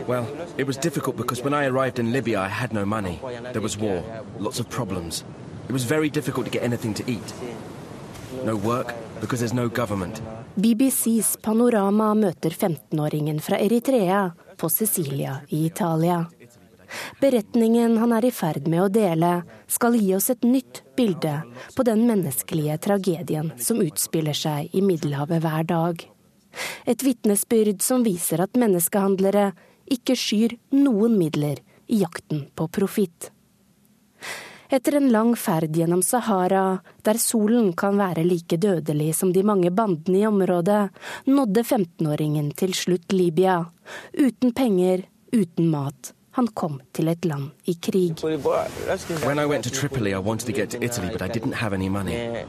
[0.07, 3.19] Well, it was difficult because when I arrived in Libya, I had no money.
[3.51, 4.03] There was war,
[4.39, 5.25] lots of problems.
[5.67, 7.33] It was very difficult to get anything to eat.
[8.45, 10.21] No work because there's no government.
[10.55, 16.25] BBCs Panorama møter 15-åringen fra Eritrea på Sicilia i Italia.
[17.21, 19.31] Beretningen han er i ferd med å dele,
[19.67, 21.41] skal gi oss et nytt bilde
[21.75, 26.03] på den menneskelige tragedien som utspiller seg i Middelhavet hver dag.
[26.85, 29.51] Et vitnesbyrd som viser at menneskehandlere
[29.93, 33.31] ikke skyr noen midler i jakten på profitt.
[34.69, 39.71] Etter en lang ferd gjennom Sahara, der solen kan være like dødelig som de mange
[39.71, 40.89] bandene i området,
[41.23, 43.61] nådde 15-åringen til slutt Libya.
[44.11, 46.11] Uten penger, uten mat.
[46.37, 48.21] Han kom til et land i krig.
[49.25, 51.73] When I went to Tripoli, I wanted to get to Italy, but I didn't have
[51.73, 52.45] any money.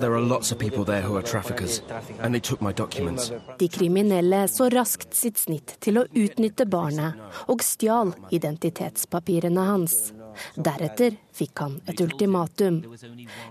[0.00, 1.82] There are lots of people there who are traffickers,
[2.20, 3.32] and they took my documents.
[3.58, 7.14] De kriminelle så raskt sitt snitt til å utnytte barnet,
[7.46, 10.12] og stjal identitetspapirene hans.
[10.54, 12.82] Deretter fikk han et ultimatum.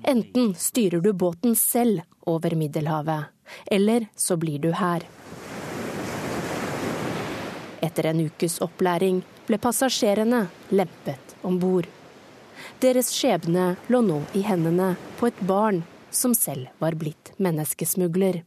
[0.03, 3.23] Enten styrer du båten selv over Middelhavet,
[3.71, 5.03] eller så blir du her.
[7.81, 11.87] Etter en ukes opplæring ble passasjerene lempet om bord.
[12.83, 18.43] Deres skjebne lå nå i hendene på et barn som selv var blitt menneskesmugler.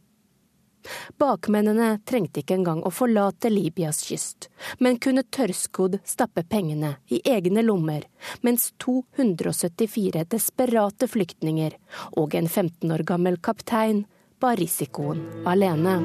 [1.19, 4.49] Bakmennene trengte ikke engang å forlate Libyas kyst,
[4.83, 8.03] men kunne tørrskodd stappe pengene i egne lommer,
[8.41, 11.77] mens 274 desperate flyktninger
[12.19, 14.03] og en 15 år gammel kaptein
[14.43, 16.01] bar risikoen alene.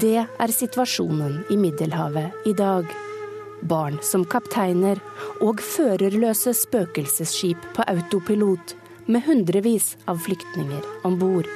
[0.00, 2.88] Det er situasjonen i Middelhavet i dag
[3.62, 5.00] barn som kapteiner
[5.44, 8.74] og førerløse spøkelsesskip på autopilot
[9.06, 11.48] med hundrevis av flyktninger om bord.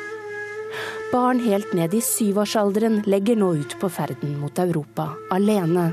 [1.13, 5.93] Barn helt ned i syvårsalderen legger nå ut på ferden mot Europa alene.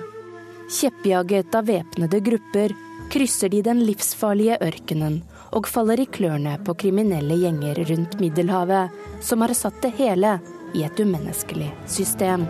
[0.73, 2.73] Kjeppjaget av væpnede grupper
[3.13, 5.21] krysser de den livsfarlige ørkenen
[5.53, 8.89] og faller i klørne på kriminelle gjenger rundt Middelhavet,
[9.21, 10.39] som har satt det hele
[10.73, 12.45] i et umenneskelig system.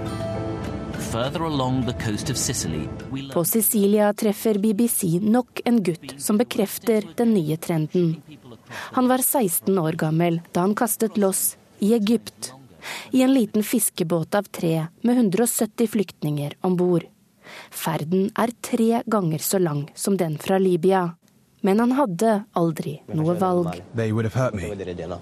[3.34, 8.16] På Sicilia treffer BBC nok en gutt som bekrefter den nye trenden.
[8.98, 12.54] Han var 16 år gammel da han kastet loss i Egypt,
[13.12, 17.04] i en liten fiskebåt av tre med 170 flyktninger om bord.
[17.70, 21.12] Ferden er tre ganger så lang som den fra Libya.
[21.64, 23.78] Men han hadde aldri noe valg.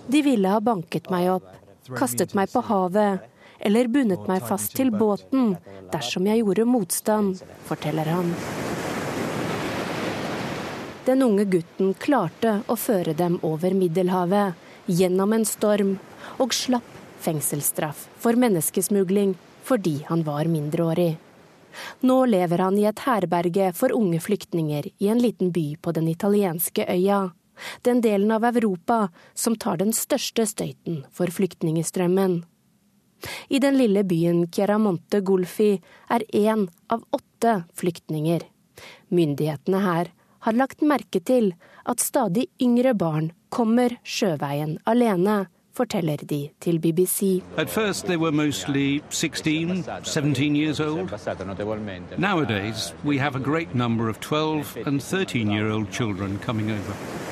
[0.08, 1.50] De ville ha banket meg opp,
[1.98, 3.28] kastet meg på havet
[3.62, 5.56] eller bundet meg fast til båten
[5.94, 8.34] dersom jeg gjorde motstand, forteller han.
[11.06, 14.54] Den unge gutten klarte å føre dem over Middelhavet,
[14.86, 15.96] gjennom en storm,
[16.42, 21.16] og slapp fengselsstraff for menneskesmugling fordi han var mindreårig.
[22.02, 26.10] Nå lever han i et herberge for unge flyktninger i en liten by på den
[26.12, 27.30] italienske øya,
[27.88, 32.42] den delen av Europa som tar den største støyten for flyktningestrømmen.
[33.50, 35.76] I den lille byen Chiaramonte Gulfi
[36.10, 38.42] er én av åtte flyktninger.
[39.14, 41.54] Myndighetene her har lagt merke til
[41.86, 47.42] at stadig yngre barn kommer sjøveien alene forteller de til BBC.
[47.58, 48.32] At first they were
[49.10, 52.20] 16, 17 år old.
[52.20, 57.31] Nowadays we have a great number 12 og 13-årige barn som kommer over.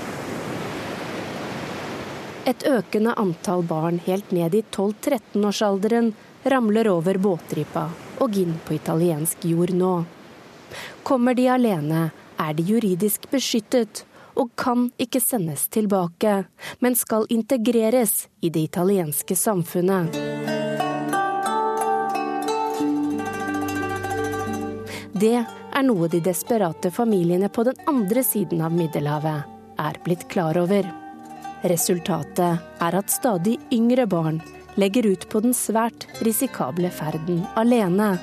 [2.49, 6.13] Et økende antall barn helt ned i 12-13-årsalderen
[6.49, 7.83] ramler over båtripa
[8.23, 9.91] og inn på italiensk jord nå.
[11.05, 12.07] Kommer de alene,
[12.39, 14.03] er de juridisk beskyttet
[14.39, 16.45] og kan ikke sendes tilbake,
[16.79, 20.15] men skal integreres i det italienske samfunnet.
[25.19, 30.57] Det er noe de desperate familiene på den andre siden av Middelhavet er blitt klar
[30.57, 30.88] over.
[31.67, 34.38] Resultatet er at stadig yngre barn
[34.80, 38.13] legger ut på den svært risikable ferden alene,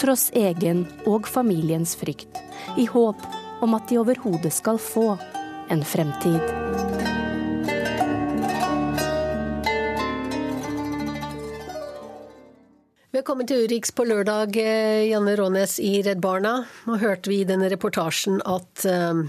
[0.00, 2.40] tross egen og familiens frykt,
[2.80, 3.20] i håp
[3.60, 5.12] om at de overhodet skal få
[5.68, 6.40] en fremtid.
[13.12, 16.62] Velkommen til Urix på lørdag, eh, Janne Rånes i Redd Barna.
[16.88, 19.26] Nå hørte vi i denne reportasjen at uh,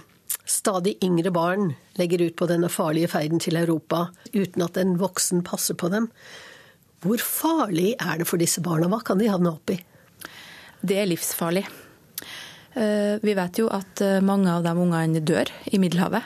[0.49, 5.43] stadig yngre barn legger ut på denne farlige ferden til Europa uten at en voksen
[5.47, 6.09] passer på dem.
[7.01, 8.89] Hvor farlig er det for disse barna?
[8.91, 9.79] Hva kan de havne opp i?
[10.81, 11.65] Det er livsfarlig.
[12.73, 16.23] Eh, vi vet jo at eh, mange av de ungene dør i Middelhavet.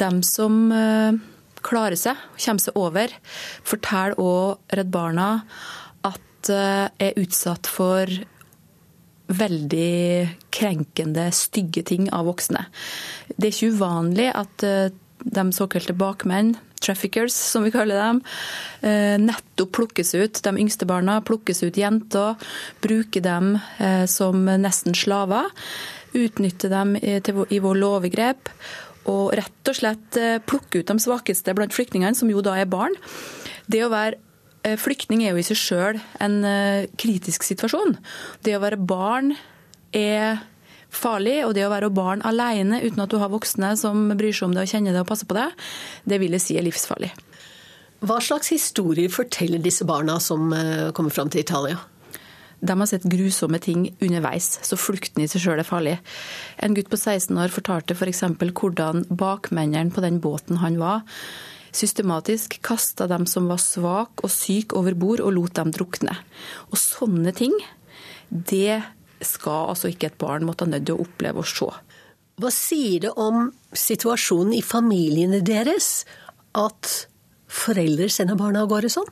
[0.00, 1.16] De som eh,
[1.64, 3.16] klarer seg, kommer seg over,
[3.66, 5.30] forteller òg Redd Barna
[6.06, 8.10] at er utsatt for
[9.38, 12.66] veldig krenkende, stygge ting av voksne.
[13.36, 14.66] Det er ikke uvanlig at
[15.22, 18.22] de såkalte bakmenn traffickers, som vi kaller dem,
[18.80, 20.42] eh, nettopp plukkes ut.
[20.42, 22.36] De yngste barna plukkes ut jenter,
[22.80, 25.50] bruker dem eh, som nesten slaver.
[26.12, 28.50] Utnytter dem i vår lovegrep.
[29.10, 32.70] Og rett og slett eh, plukke ut de svakeste blant flyktningene, som jo da er
[32.70, 32.94] barn.
[33.66, 34.18] Det å være
[34.78, 36.38] flyktning er jo i seg sjøl en
[37.00, 37.96] kritisk situasjon.
[38.46, 39.34] Det å være barn
[39.92, 40.40] er
[40.92, 41.40] farlig.
[41.46, 44.56] Og det å være barn alene uten at du har voksne som bryr seg om
[44.56, 45.48] det og kjenner det og passer på det,
[46.08, 47.12] det vil jeg si er livsfarlig.
[48.02, 51.78] Hva slags historier forteller disse barna som eh, kommer fram til Italia?
[52.62, 55.96] De har sett grusomme ting underveis, så flukten i seg sjøl er farlig.
[56.62, 58.22] En gutt på 16 år fortalte f.eks.
[58.38, 61.02] For hvordan bakmennene på den båten han var,
[61.72, 66.16] systematisk kasta dem som var svake og syke over bord, og lot dem drukne.
[66.70, 67.54] Og sånne ting,
[68.28, 68.82] det
[69.22, 71.70] skal altså ikke et barn måtte nødt til å oppleve og se.
[72.42, 76.04] Hva sier det om situasjonen i familiene deres
[76.58, 76.90] at
[77.52, 79.10] foreldre sender barna av gårde sånn?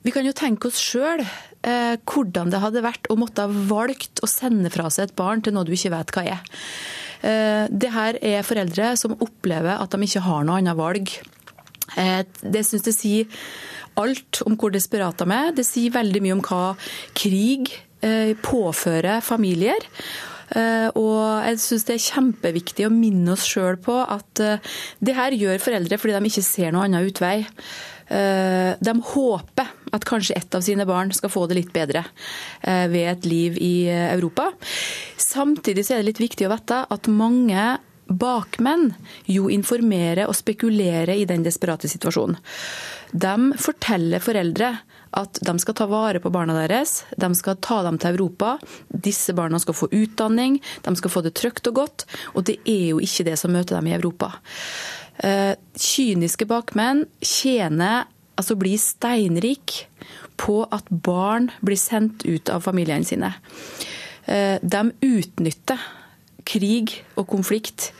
[0.00, 4.22] Vi kan jo tenke oss sjøl eh, hvordan det hadde vært å måtte ha valgt
[4.24, 6.62] å sende fra seg et barn til noe du ikke vet hva er.
[7.26, 11.12] Eh, det her er foreldre som opplever at de ikke har noe annet valg.
[11.98, 13.44] Eh, det syns det sier
[14.00, 15.54] alt om hvor desperate de er.
[15.56, 16.64] Det sier veldig mye om hva
[17.18, 17.72] krig
[18.40, 19.84] påfører familier.
[20.50, 25.14] Eh, og jeg syns det er kjempeviktig å minne oss sjøl på at eh, det
[25.14, 27.36] her gjør foreldre fordi de ikke ser noen annen utvei.
[28.10, 32.04] De håper at kanskje ett av sine barn skal få det litt bedre
[32.62, 34.50] ved et liv i Europa.
[35.20, 37.64] Samtidig er det litt viktig å vite at mange
[38.10, 38.90] bakmenn
[39.30, 42.38] jo informerer og spekulerer i den desperate situasjonen.
[43.10, 44.74] De forteller foreldre
[45.18, 48.56] at de skal ta vare på barna deres, de skal ta dem til Europa.
[48.88, 52.06] Disse barna skal få utdanning, de skal få det trygt og godt.
[52.34, 54.36] Og det er jo ikke det som møter dem i Europa.
[55.18, 58.06] Eh, kyniske bakmenn tjener,
[58.40, 59.84] altså bli steinrik
[60.40, 63.34] på at barn blir sendt ut av familiene sine.
[64.24, 65.88] Eh, de utnytter
[66.48, 67.90] krig og konflikt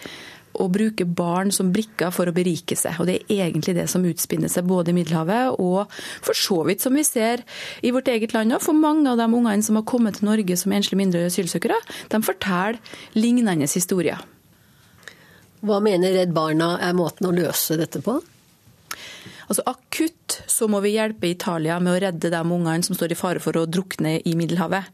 [0.60, 2.98] og bruker barn som brikker for å berike seg.
[3.00, 5.92] Og Det er egentlig det som utspinner seg både i Middelhavet og
[6.24, 7.44] for så vidt som vi ser
[7.82, 8.64] i vårt eget land òg.
[8.64, 11.78] For mange av de ungene som har kommet til Norge som enslige mindreårige asylsøkere,
[12.10, 12.80] de forteller
[13.14, 14.20] lignende historier.
[15.60, 18.18] Hva mener Redd Barna er måten å løse dette på?
[19.50, 23.18] Altså Akutt så må vi hjelpe Italia med å redde de ungene som står i
[23.18, 24.86] fare for å drukne i Middelhavet.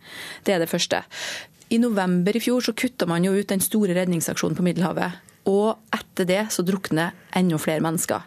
[0.49, 1.03] Det er det første.
[1.69, 5.21] I november i fjor så kutta man jo ut den store redningsaksjonen på Middelhavet.
[5.47, 8.25] Og etter det så drukner enda flere mennesker.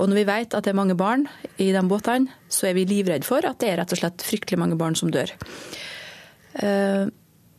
[0.00, 1.28] Og når vi vet at det er mange barn
[1.60, 4.58] i de båtene, så er vi livredde for at det er rett og slett fryktelig
[4.58, 5.30] mange barn som dør.
[6.64, 7.04] Eh,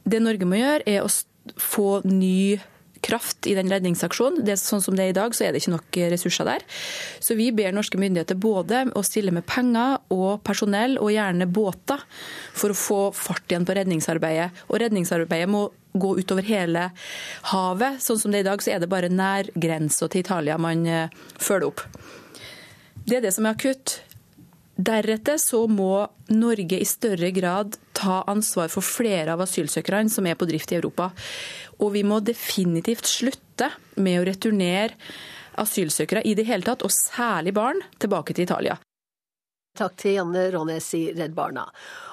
[0.09, 2.57] det Norge må gjøre, er å få ny
[3.05, 4.43] kraft i den redningsaksjonen.
[4.45, 6.65] Det, sånn som det er i dag, så er det ikke nok ressurser der.
[7.23, 12.03] Så vi ber norske myndigheter både å stille med penger og personell, og gjerne båter,
[12.53, 14.65] for å få fart igjen på redningsarbeidet.
[14.69, 16.89] Og redningsarbeidet må gå utover hele
[17.53, 18.01] havet.
[18.03, 21.17] Sånn som det er i dag, så er det bare nærgrensa til Italia man eh,
[21.41, 21.85] følger opp.
[23.09, 23.99] Det er det som er akutt.
[24.79, 30.37] Deretter så må Norge i større grad ta ansvar for flere av asylsøkerne som er
[30.39, 31.09] på drift i Europa.
[31.79, 34.97] Og vi må definitivt slutte med å returnere
[35.59, 38.77] asylsøkere i det hele tatt, og særlig barn, tilbake til Italia.
[39.79, 41.67] Takk til Janne Rånes i Redd Barna.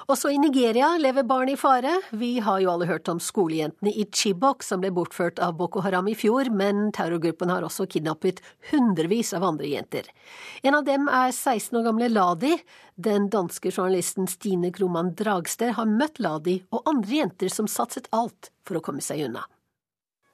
[0.07, 1.97] Også i Nigeria lever barn i fare.
[2.15, 6.07] Vi har jo alle hørt om skolejentene i Chibok som ble bortført av Boko Haram
[6.07, 8.39] i fjor, men terrorgruppen har også kidnappet
[8.69, 10.07] hundrevis av andre jenter.
[10.63, 12.53] En av dem er 16 år gamle Ladi.
[12.95, 18.53] Den danske journalisten Stine Kroman Dragster har møtt Ladi og andre jenter som satset alt
[18.63, 19.43] for å komme seg unna.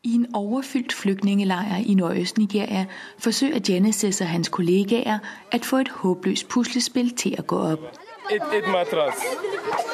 [0.06, 2.86] I en overfyldt flygtningelejr i Nordøst-Nigeria
[3.18, 5.20] forsøger Genesis og hans kollegaer
[5.52, 7.86] at få et håpløst puslespil til å gå opp.
[8.32, 9.24] Et, et matras.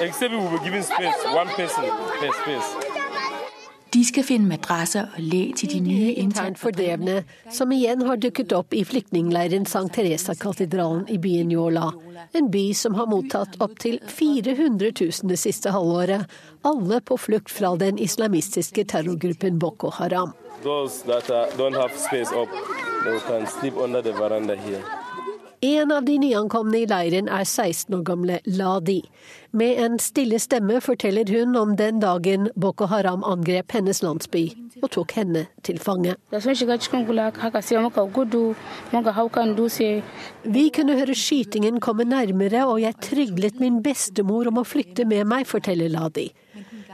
[0.01, 1.85] Except we were given space, one person
[2.21, 2.88] per space.
[3.89, 7.23] De skal finne madrasser og le til de nye internt fordrevne,
[7.53, 9.87] som igjen har dukket opp i flyktningleiren St.
[9.95, 11.87] Teresa-katedralen i byen Yola.
[12.37, 16.29] En by som har mottatt opptil 400 000 det siste halvåret.
[16.61, 20.37] Alle på flukt fra den islamistiske terrorgruppen Boko Haram.
[20.61, 22.49] Those that uh, don't have space up,
[23.05, 24.83] they can sleep under the veranda here.
[25.61, 29.01] En av de nyankomne i leiren er 16 år gamle Ladi.
[29.51, 34.87] Med en stille stemme forteller hun om den dagen Boko Haram angrep hennes landsby og
[34.93, 36.13] tok henne til fange.
[36.31, 36.39] Vi
[40.77, 45.43] kunne høre skytingen komme nærmere, og jeg tryglet min bestemor om å flytte med meg,
[45.49, 46.29] forteller Ladi.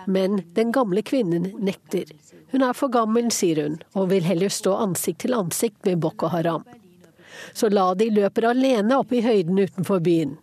[0.07, 2.09] Men den gamle kvinnen nekter.
[2.49, 6.33] Hun er for gammel, sier hun, og vil heller stå ansikt til ansikt med Boko
[6.33, 6.65] Haram
[7.53, 10.37] så Ladi løper alene opp i høyden utenfor byen.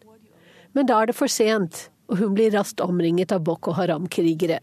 [0.72, 4.61] Men da er det for sent, og hun blir raskt omringet av Boko Haram-krigere.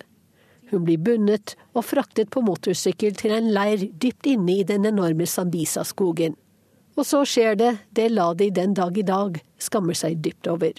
[0.70, 5.26] Hun blir bundet og fraktet på motorsykkel til en leir dypt inne i den enorme
[5.26, 6.36] Sambisa-skogen.
[7.00, 10.76] Og så skjer det det Ladi den dag i dag skammer seg dypt over.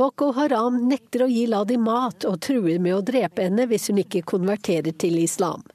[0.00, 4.00] Boko Haram nekter å gi Ladi mat og truer med å drepe henne hvis hun
[4.06, 5.66] ikke konverterer til islam.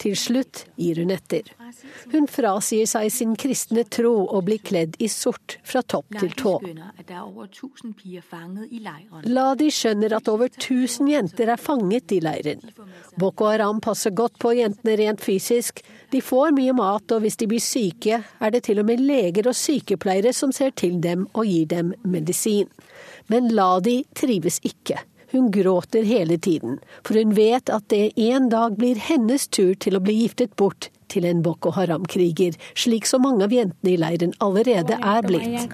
[0.00, 1.48] Til slutt gir hun etter.
[2.12, 6.54] Hun frasier seg sin kristne tro og blir kledd i sort fra topp til tå.
[9.36, 12.64] Ladi skjønner at over 1000 jenter er fanget i leiren.
[13.18, 15.82] Boko Haram passer godt på jentene rent fysisk.
[16.12, 19.48] De får mye mat, og hvis de blir syke, er det til og med leger
[19.48, 22.68] og sykepleiere som ser til dem og gir dem medisin.
[23.32, 25.00] Men Ladi trives ikke.
[25.32, 29.96] Hun gråter hele tiden, for hun vet at det en dag blir hennes tur til
[29.96, 34.34] å bli giftet bort til en Boko Haram-kriger, slik så mange av jentene i leiren
[34.44, 35.72] allerede er blitt.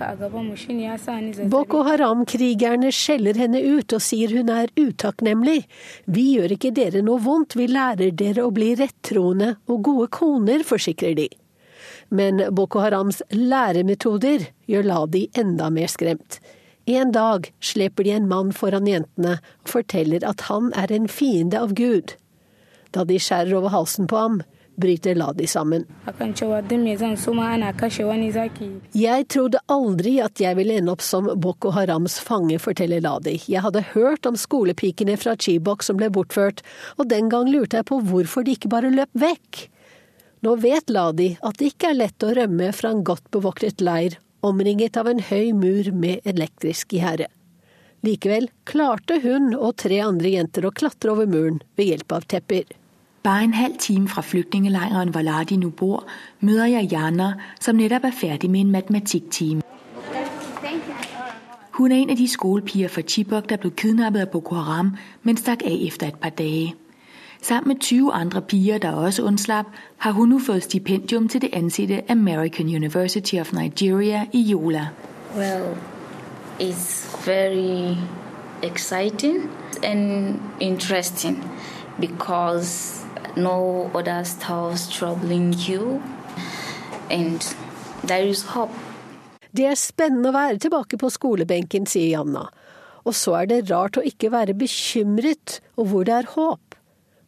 [1.50, 5.60] Boko Haram-krigerne skjeller henne ut og sier hun er utakknemlig.
[6.06, 10.66] Vi gjør ikke dere noe vondt, vi lærer dere å bli rettroende og gode koner,
[10.66, 11.28] forsikrer de.
[12.08, 16.38] Men Boko Harams læremetoder gjør Ladi enda mer skremt.
[16.88, 21.58] En dag sleper de en mann foran jentene og forteller at han er en fiende
[21.60, 22.14] av Gud.
[22.96, 24.38] Da de skjærer over halsen på ham,
[24.80, 25.82] bryter Ladi sammen.
[29.02, 33.36] Jeg trodde aldri at jeg ville ende opp som Boko Harams fange, forteller Ladi.
[33.52, 36.62] Jeg hadde hørt om skolepikene fra Chibok som ble bortført,
[36.96, 39.66] og den gang lurte jeg på hvorfor de ikke bare løp vekk.
[40.46, 44.16] Nå vet Ladi at det ikke er lett å rømme fra en godt bevoktet leir
[44.44, 47.28] omringet av en høy mur med elektrisk gjerde.
[48.06, 52.68] Likevel klarte hun og tre andre jenter å klatre over muren ved hjelp av tepper.
[53.26, 56.06] Bare en halv time fra flyktningleiren hvor Ladi nå bor,
[56.40, 59.64] møter jeg Jana, som nettopp er ferdig med en matematikktime.
[61.78, 65.36] Hun er en av de skolepiger fra Chibok der ble kidnappet av Boko Haram, men
[65.38, 66.72] stakk av etter et par dager.
[67.42, 69.66] Sammen med 20 andre piger, der også undslap,
[69.96, 74.88] har hun nu fået stipendium til det ansette American University of Nigeria i Yola.
[75.36, 75.76] Well,
[76.60, 77.96] it's very
[78.62, 79.50] exciting
[79.82, 81.44] and interesting
[82.00, 82.98] because
[83.36, 86.02] no other stuffs troubling you,
[87.10, 87.56] and
[88.06, 88.72] there is hope.
[89.56, 92.48] Det er spennende å være tilbake på skolebenken, sier Janna.
[93.08, 96.67] Og så er det rart å ikke være bekymret, og hvor det er håp.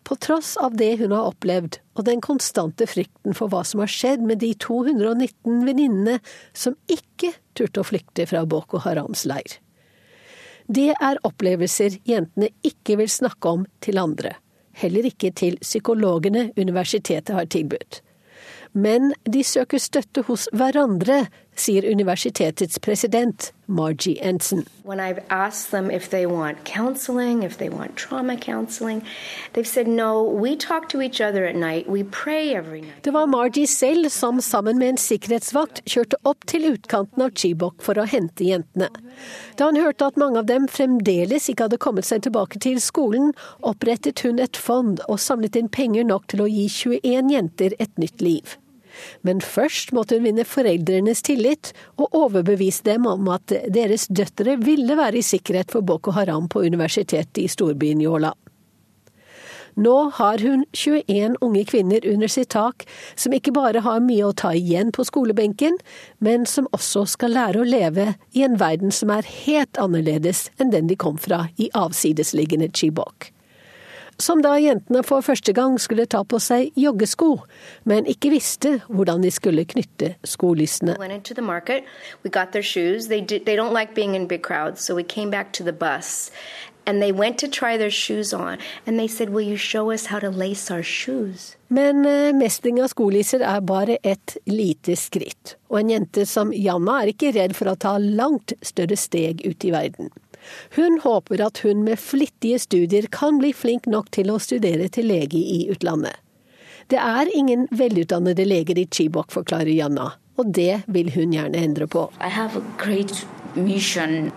[0.05, 3.91] På tross av det hun har opplevd, og den konstante frykten for hva som har
[3.93, 6.19] skjedd med de 219 venninnene
[6.57, 9.59] som ikke turte å flykte fra Boko Harams leir.
[10.71, 14.37] Det er opplevelser jentene ikke vil snakke om til andre,
[14.79, 18.01] heller ikke til psykologene universitetet har tilbudt.
[18.73, 21.25] Men de søker støtte hos hverandre,
[21.61, 24.67] sier universitetets president Margie Ensen.
[24.83, 29.03] When I've asked them if they want counseling, if they want trauma counseling,
[29.53, 33.03] they've said no, we talk to each other at night, we pray every night.
[33.03, 37.83] Det var Margie selv som sammen med en sikkerhetsvakt kjørte opp til utkanten av Chibok
[37.83, 38.91] for å hente jentene.
[39.57, 43.31] Da han hørte at mange av dem fremdeles ikke hadde kommet seg tilbake til skolen,
[43.61, 47.95] opprettet hun et fond og samlet inn penger nok til å gi 21 jenter et
[48.03, 48.59] nytt liv.
[49.27, 54.97] Men først måtte hun vinne foreldrenes tillit og overbevise dem om at deres døtre ville
[54.99, 58.35] være i sikkerhet for Boko Haram på universitetet i storbyen Yola.
[59.81, 62.85] Nå har hun 21 unge kvinner under sitt tak,
[63.15, 65.79] som ikke bare har mye å ta igjen på skolebenken,
[66.19, 70.75] men som også skal lære å leve i en verden som er helt annerledes enn
[70.75, 73.31] den de kom fra i avsidesliggende Chibok
[74.23, 77.31] som da jentene for første gang skulle ta på seg joggesko,
[77.91, 80.97] men ikke visste hvordan de skulle knytte skolissene.
[91.69, 97.03] Men eh, mestring av skolisser er bare et lite skritt, og en jente som Janna
[97.03, 100.11] er ikke redd for å ta langt større steg ut i verden.
[100.77, 105.11] Hun håper at hun med flittige studier kan bli flink nok til å studere til
[105.11, 106.17] lege i utlandet.
[106.91, 111.87] Det er ingen velutdannede leger i Chibok, forklarer Janna, og det vil hun gjerne endre
[111.87, 112.09] på.
[112.19, 114.33] I have a great mission.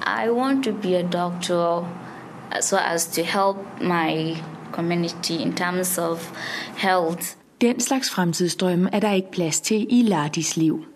[0.00, 1.84] I want to be a doctor
[2.60, 4.36] so as to help my
[4.72, 6.32] community in terms of
[6.76, 7.36] health.
[7.60, 10.89] Den slags fremtidsdrømme er der ikke plads til i Ladis liv.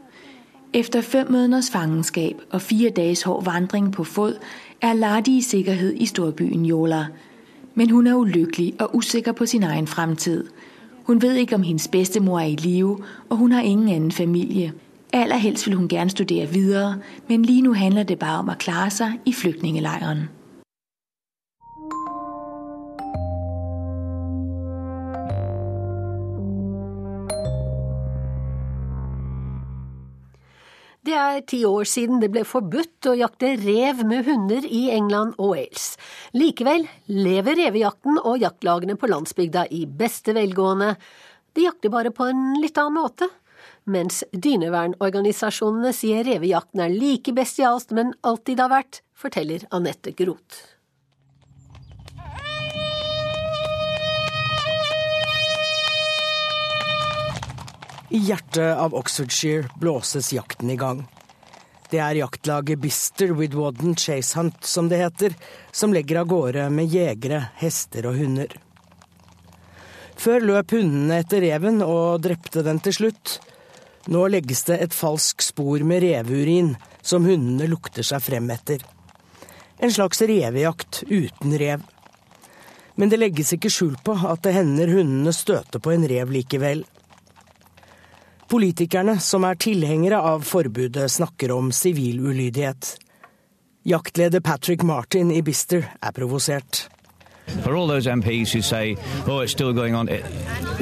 [0.77, 4.35] Efter fem måneders fangenskab og fire dages hård vandring på fod,
[4.81, 7.07] er Ladi i sikkerhed i storbyen Jola.
[7.75, 10.45] Men hun er ulykkelig og usikker på sin egen fremtid.
[11.03, 12.99] Hun ved ikke om hendes bedstemor er i live,
[13.29, 14.73] og hun har ingen anden familie.
[15.13, 16.97] Allerhelst vil hun gerne studere videre,
[17.29, 20.19] men lige nu handler det bare om at klare sig i flygtningelejren.
[31.05, 35.35] Det er ti år siden det ble forbudt å jakte rev med hunder i England
[35.37, 35.99] og Wales.
[36.33, 40.95] Likevel lever revejakten og jaktlagene på landsbygda i beste velgående.
[41.53, 43.29] De jakter bare på en litt annen måte.
[43.85, 50.74] Mens dynevernorganisasjonene sier revejakten er like bestialsk, men alltid har vært, forteller Anette Groth.
[58.15, 61.01] I hjertet av Oxfordshire blåses jakten i gang.
[61.91, 65.35] Det er jaktlaget Bister with Wadden Chase Hunt, som det heter,
[65.73, 68.55] som legger av gårde med jegere, hester og hunder.
[70.15, 73.35] Før løp hundene etter reven og drepte den til slutt.
[74.07, 78.79] Nå legges det et falsk spor med reveurin som hundene lukter seg frem etter.
[79.83, 81.83] En slags revejakt uten rev.
[82.95, 86.87] Men det legges ikke skjul på at det hender hundene støter på en rev likevel.
[88.49, 92.97] Politikerne som er tilhengere av forbudet, snakker om sivil ulydighet.
[93.85, 96.89] Jaktleder Patrick Martin i Bister er provosert.
[97.63, 98.97] For all those MPs who say,
[99.29, 100.09] oh, it's still going on,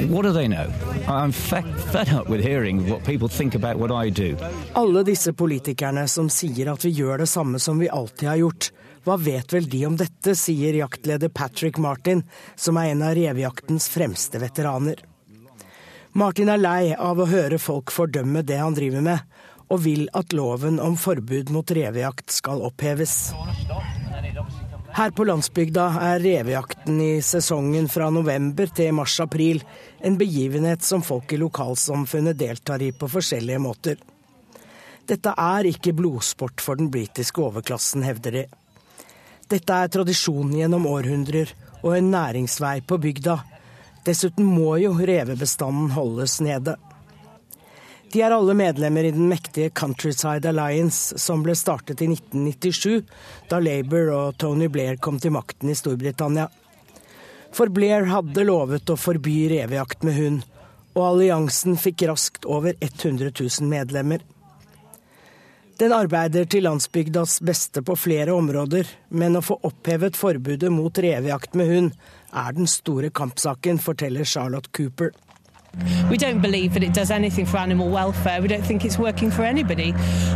[0.09, 0.71] what do they know?
[1.07, 4.37] I'm fed up with hearing what people think about what I do.
[4.73, 8.71] Alle disse politikerne som sier at vi gjør det samme som vi alltid har gjort.
[9.03, 12.23] Hva vet vel de om dette, sier jaktleder Patrick Martin,
[12.55, 15.03] som er en av revejaktens fremste veteraner.
[16.13, 19.21] Martin er lei av å høre folk fordømme det han driver med,
[19.73, 23.31] og vil at loven om forbud mot revejakt skal oppheves.
[24.93, 29.63] Her på landsbygda er revejakten i sesongen fra november til mars-april
[30.05, 33.97] en begivenhet som folk i lokalsamfunnet deltar i på forskjellige måter.
[35.09, 38.45] Dette er ikke blodsport for den britiske overklassen, hevder de.
[39.49, 43.39] Dette er tradisjon gjennom århundrer og en næringsvei på bygda
[44.03, 46.75] Dessuten må jo revebestanden holdes nede.
[48.13, 52.99] De er alle medlemmer i den mektige Countryside Alliance, som ble startet i 1997,
[53.49, 56.49] da Labour og Tony Blair kom til makten i Storbritannia.
[57.53, 60.45] For Blair hadde lovet å forby revejakt med hund,
[60.93, 64.21] og alliansen fikk raskt over 100 000 medlemmer.
[65.83, 71.57] Den arbeider til landsbygdas beste på flere områder, men å få opphevet forbudet mot revejakt
[71.59, 71.89] med hund
[72.31, 75.11] er den store kampsaken, forteller Charlotte Cooper.
[76.09, 78.41] We don't believe that it does anything for animal welfare.
[78.41, 79.93] We don't think it's working for anybody.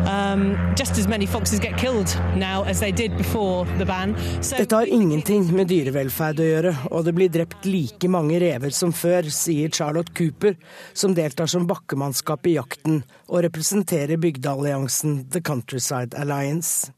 [0.07, 4.15] Um, just as many foxes get killed now as they did before the ban.
[4.41, 8.73] So Dette har ingenting med dyrevelferd å gjøre, og det blir drept like mange rever
[8.73, 10.57] som før, sier Charlotte Cooper,
[10.93, 16.89] som deltar som bakkemannskap i jakten og representerer bygdealliansen The Countryside Alliance.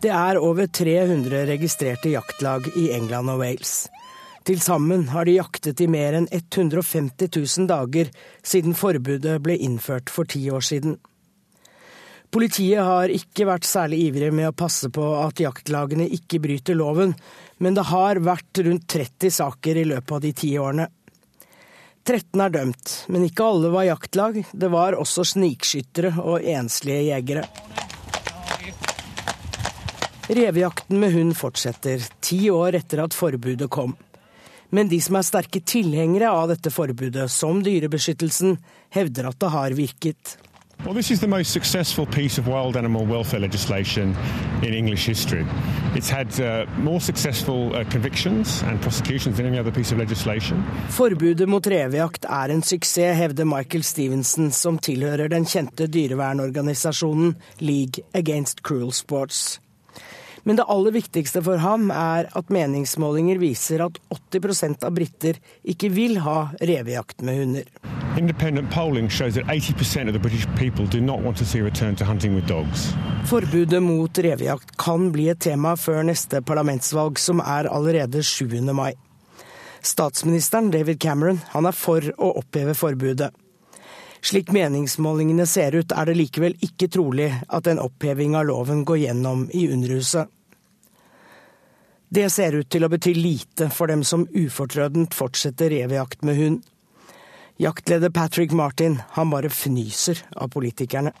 [0.00, 3.88] Det er over 300 registrerte jaktlag i England og Wales.
[4.48, 8.08] Til sammen har de jaktet i mer enn 150 000 dager
[8.40, 10.94] siden forbudet ble innført for ti år siden.
[12.32, 17.12] Politiet har ikke vært særlig ivrige med å passe på at jaktlagene ikke bryter loven,
[17.60, 20.88] men det har vært rundt 30 saker i løpet av de ti årene.
[22.08, 24.42] 13 er dømt, men ikke alle var jaktlag.
[24.48, 27.44] Det var også snikskyttere og enslige jegere.
[30.28, 33.96] Revejakten med hund fortsetter, ti år etter at forbudet kom.
[34.70, 38.58] Men de som er sterke tilhengere av dette forbudet, som Dyrebeskyttelsen,
[38.92, 40.36] hevder at det har virket.
[40.84, 44.14] Well, this is the most successful piece of wild animal welfare legislation
[44.62, 45.44] in English history.
[45.96, 50.62] It's had uh, more successful uh, convictions and prosecutions than any other piece of legislation.
[50.88, 58.04] Forbudet mot revejakt er en suksess, hevder Michael Stevenson, som tilhører den kjente dyrevernorganisasjonen League
[58.14, 59.60] Against Cruel Sports.
[60.48, 63.98] Men det aller viktigste for ham er at meningsmålinger viser at
[64.32, 65.36] 80% av briter
[65.68, 67.66] ikke vil ha revejakt med hunder.
[73.28, 78.48] Forbudet mot revejakt kan bli et tema før neste parlamentsvalg, som er allerede 7.
[78.72, 78.94] mai.
[79.84, 83.28] Statsministeren David Cameron han er for å oppheve forbudet.
[84.24, 89.04] Slik meningsmålingene ser ut, er det likevel ikke trolig at en oppheving av loven går
[89.04, 90.32] gjennom i Underhuset.
[92.08, 96.60] Det ser ut til å bety lite for dem som ufortrødent fortsetter revejakt med hund.
[97.60, 101.12] Jaktleder Patrick Martin, han bare fnyser av politikerne.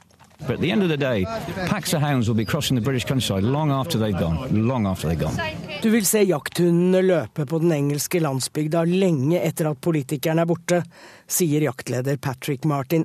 [0.46, 1.24] But at the end of the day,
[1.66, 4.38] packs of hounds will be crossing the British countryside long after they've gone.
[4.68, 5.34] Long after they've gone.
[5.82, 10.82] Du vil se jakthundene løpe på den engelske landsbygda lenge etter at politikerne er borte,
[11.26, 13.04] sier jaktleder Patrick Martin.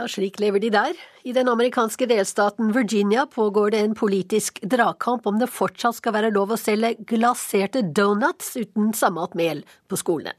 [0.00, 0.96] Ja, slik lever de der.
[1.22, 6.30] I den amerikanske delstaten Virginia pågår det en politisk dragkamp om det fortsatt skal være
[6.32, 9.60] lov å selge glaserte donuts uten sammalt mel
[9.92, 10.32] på skolene.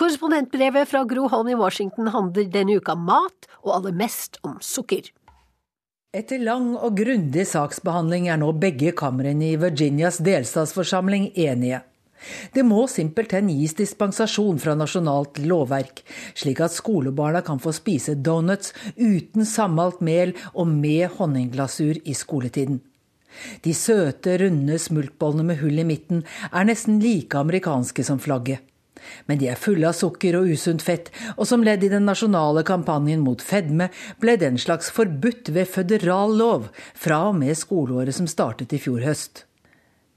[0.00, 4.56] Korrespondentbrevet fra Gro Holm i Washington handler denne uka om mat, og aller mest om
[4.64, 5.12] sukker.
[6.14, 11.84] Etter lang og grundig saksbehandling er nå begge kamrene i Virginias delstatsforsamling enige.
[12.54, 16.02] Det må simpelthen gis dispensasjon fra nasjonalt lovverk,
[16.34, 22.80] slik at skolebarna kan få spise donuts uten sammalt mel og med honningglasur i skoletiden.
[23.64, 26.22] De søte, runde smultbollene med hull i midten
[26.52, 28.62] er nesten like amerikanske som flagget.
[29.26, 32.64] Men de er fulle av sukker og usunt fett, og som ledd i den nasjonale
[32.64, 33.90] kampanjen mot fedme
[34.22, 39.04] ble den slags forbudt ved føderal lov fra og med skoleåret som startet i fjor
[39.04, 39.44] høst.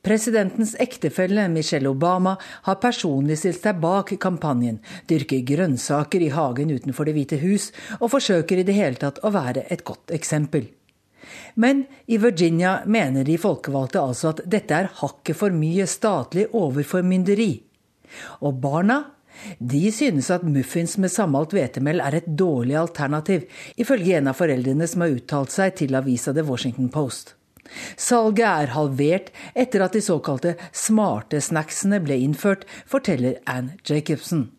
[0.05, 4.79] Presidentens ektefelle Michelle Obama har personlig stilt seg bak kampanjen,
[5.09, 9.33] dyrker grønnsaker i hagen utenfor Det hvite hus og forsøker i det hele tatt å
[9.35, 10.69] være et godt eksempel.
[11.55, 17.51] Men i Virginia mener de folkevalgte altså at dette er hakket for mye statlig overformynderi.
[18.47, 19.01] Og barna
[19.59, 23.45] de synes at muffins med sammalt hvetemel er et dårlig alternativ,
[23.77, 27.36] ifølge en av foreldrene som har uttalt seg til avisa The Washington Post.
[27.97, 34.49] Salget er halvert etter at de såkalte smarte snacksene ble innført, forteller Ann Jacobsen.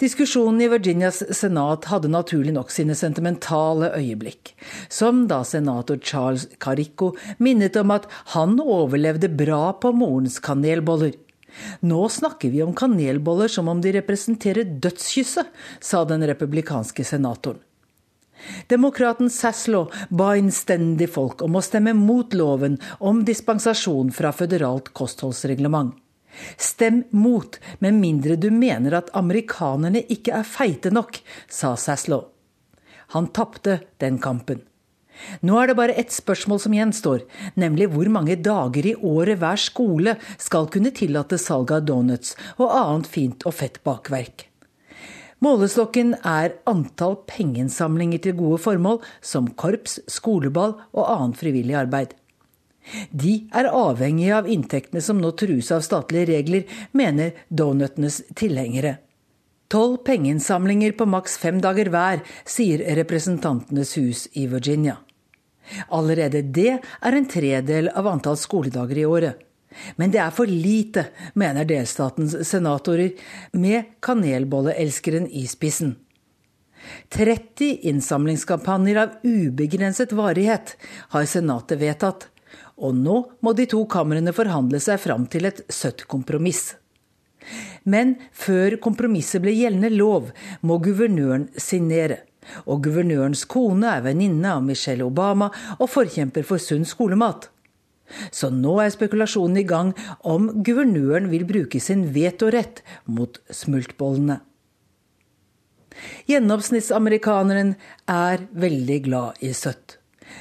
[0.00, 4.54] Diskusjonen i Virginias senat hadde naturlig nok sine sentimentale øyeblikk,
[4.88, 11.12] som da senator Charles Carico minnet om at han overlevde bra på morens kanelboller.
[11.84, 15.52] Nå snakker vi om kanelboller som om de representerer dødskysset,
[15.84, 17.60] sa den republikanske senatoren.
[18.72, 25.96] Demokraten Saslo ba innstendig folk om å stemme mot loven om dispensasjon fra føderalt kostholdsreglement.
[26.56, 31.18] Stem mot, med mindre du mener at amerikanerne ikke er feite nok,
[31.50, 32.24] sa Saslo.
[33.16, 34.62] Han tapte den kampen.
[35.44, 37.24] Nå er det bare ett spørsmål som gjenstår,
[37.60, 42.70] nemlig hvor mange dager i året hver skole skal kunne tillate salg av donuts og
[42.70, 44.49] annet fint og fett bakverk.
[45.40, 52.12] Målestokken er antall pengeinnsamlinger til gode formål, som korps, skoleball og annet frivillig arbeid.
[53.12, 58.98] De er avhengige av inntektene som nå trues av statlige regler, mener donutenes tilhengere.
[59.70, 64.98] Tolv pengeinnsamlinger på maks fem dager hver, sier Representantenes hus i Virginia.
[65.94, 69.38] Allerede det er en tredel av antall skoledager i året.
[69.96, 71.06] Men det er for lite,
[71.38, 73.12] mener delstatens senatorer,
[73.52, 75.96] med kanelbolleelskeren i spissen.
[77.08, 80.76] 30 innsamlingskampanjer av ubegrenset varighet
[81.12, 82.28] har Senatet vedtatt,
[82.80, 86.74] og nå må de to kamrene forhandle seg fram til et søtt kompromiss.
[87.84, 92.22] Men før kompromisset ble gjeldende lov, må guvernøren signere.
[92.66, 97.50] Og guvernørens kone er venninne av Michelle Obama og forkjemper for sunn skolemat.
[98.30, 99.94] Så nå er spekulasjonen i gang
[100.26, 104.40] om guvernøren vil bruke sin vetorett mot smultbollene.
[106.30, 107.74] Gjennomsnittsamerikaneren
[108.08, 109.98] er veldig glad i søtt.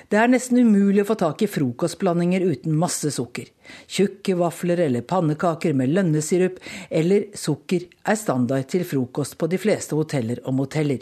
[0.09, 3.49] Det er nesten umulig å få tak i frokostblandinger uten masse sukker.
[3.89, 6.59] Tjukke vafler eller pannekaker med lønnesirup
[6.89, 11.01] eller sukker er standard til frokost på de fleste hoteller og moteller.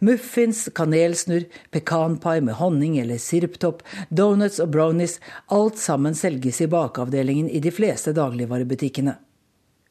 [0.00, 5.18] Muffins, kanelsnurr, pekanpai med honning eller siruptopp, donuts og brownies,
[5.50, 9.18] alt sammen selges i bakavdelingen i de fleste dagligvarebutikkene.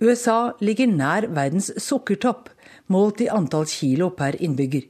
[0.01, 2.49] USA ligger nær verdens sukkertopp,
[2.89, 4.87] målt i antall kilo per innbygger.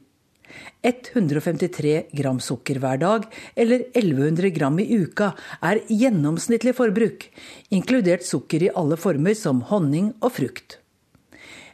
[0.82, 3.26] 153 gram sukker hver dag,
[3.56, 5.32] eller 1100 gram i uka,
[5.62, 7.28] er gjennomsnittlig forbruk,
[7.70, 10.81] inkludert sukker i alle former som honning og frukt.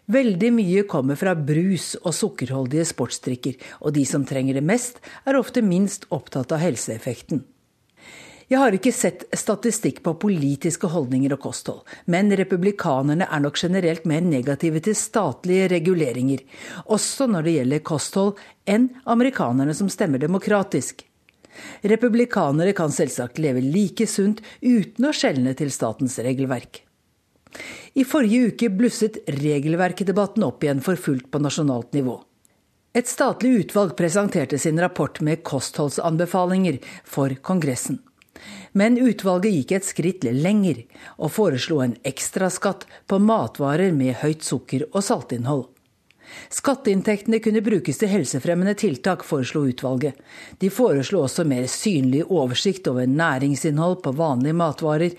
[0.09, 5.37] Veldig mye kommer fra brus og sukkerholdige sportsdrikker, og de som trenger det mest, er
[5.37, 7.43] ofte minst opptatt av helseeffekten.
[8.49, 14.09] Jeg har ikke sett statistikk på politiske holdninger og kosthold, men republikanerne er nok generelt
[14.09, 16.41] mer negative til statlige reguleringer,
[16.89, 21.05] også når det gjelder kosthold, enn amerikanerne som stemmer demokratisk.
[21.85, 26.88] Republikanere kan selvsagt leve like sunt uten å skjelne til statens regelverk.
[27.95, 32.19] I forrige uke blusset regelverkdebatten opp igjen for fullt på nasjonalt nivå.
[32.97, 38.01] Et statlig utvalg presenterte sin rapport med kostholdsanbefalinger for Kongressen.
[38.73, 40.85] Men utvalget gikk et skritt lenger
[41.17, 45.67] og foreslo en ekstraskatt på matvarer med høyt sukker- og saltinnhold.
[46.53, 50.19] Skatteinntektene kunne brukes til helsefremmende tiltak, foreslo utvalget.
[50.61, 55.17] De foreslo også mer synlig oversikt over næringsinnhold på vanlige matvarer,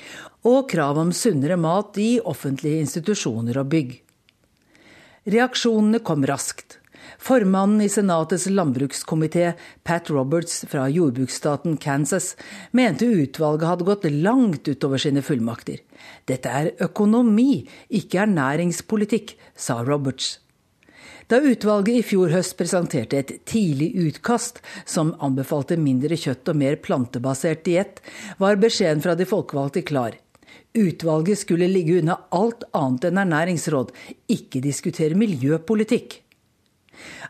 [0.48, 3.96] og krav om sunnere mat i offentlige institusjoner og bygg.
[5.30, 6.78] Reaksjonene kom raskt.
[7.20, 12.36] Formannen i Senatets landbrukskomité, Pat Roberts fra jordbruksstaten Kansas,
[12.72, 15.82] mente utvalget hadde gått langt utover sine fullmakter.
[16.30, 20.38] Dette er økonomi, ikke ernæringspolitikk, sa Roberts.
[21.30, 26.80] Da utvalget i fjor høst presenterte et tidlig utkast som anbefalte mindre kjøtt og mer
[26.82, 28.02] plantebasert diett,
[28.42, 30.18] var beskjeden fra de folkevalgte klar.
[30.78, 33.94] Utvalget skulle ligge unna alt annet enn ernæringsråd,
[34.30, 36.20] ikke diskutere miljøpolitikk.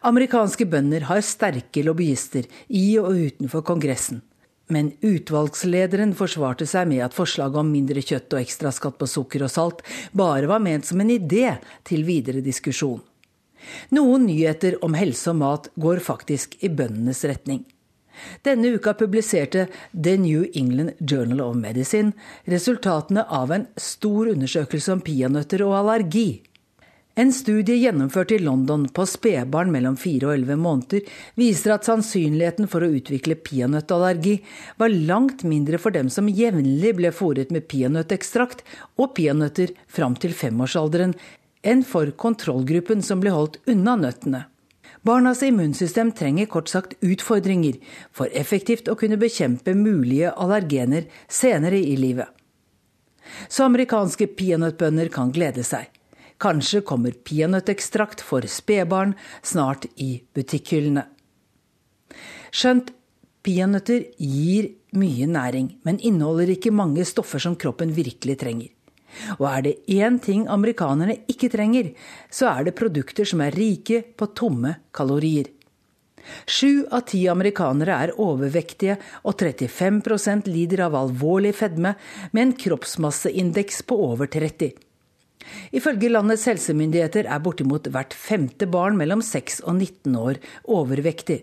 [0.03, 4.21] Amerikanske bønder har sterke lobbyister i og utenfor Kongressen.
[4.69, 9.53] Men utvalgslederen forsvarte seg med at forslaget om mindre kjøtt og ekstraskatt på sukker og
[9.53, 9.81] salt
[10.13, 11.55] bare var ment som en idé
[11.87, 13.01] til videre diskusjon.
[13.95, 17.63] Noen nyheter om helse og mat går faktisk i bøndenes retning.
[18.45, 22.13] Denne uka publiserte The New England Journal of Medicine
[22.49, 26.29] resultatene av en stor undersøkelse om peanøtter og allergi.
[27.19, 31.09] En studie gjennomført i London på spedbarn mellom 4 og 11 måneder
[31.39, 34.37] viser at sannsynligheten for å utvikle peanøttallergi
[34.79, 38.63] var langt mindre for dem som jevnlig ble fôret med peanøttekstrakt
[38.95, 41.17] og peanøtter fram til femårsalderen,
[41.59, 44.45] enn for kontrollgruppen som ble holdt unna nøttene.
[45.09, 47.79] Barnas immunsystem trenger kort sagt utfordringer
[48.13, 52.27] for effektivt å kunne bekjempe mulige allergener senere i livet.
[53.49, 55.87] Så amerikanske peanøttbønder kan glede seg.
[56.37, 61.07] Kanskje kommer peanøttekstrakt for spedbarn snart i butikkhyllene.
[62.53, 62.93] Skjønt
[63.45, 68.69] peanøtter gir mye næring, men inneholder ikke mange stoffer som kroppen virkelig trenger.
[69.39, 71.93] Og er det én ting amerikanerne ikke trenger,
[72.31, 75.49] så er det produkter som er rike på tomme kalorier.
[76.45, 81.95] Sju av ti amerikanere er overvektige, og 35% lider av alvorlig fedme
[82.31, 84.73] med en kroppsmasseindeks på over 30.
[85.73, 91.39] Ifølge landets helsemyndigheter er bortimot hvert femte barn mellom 6 og 19 år overvektig.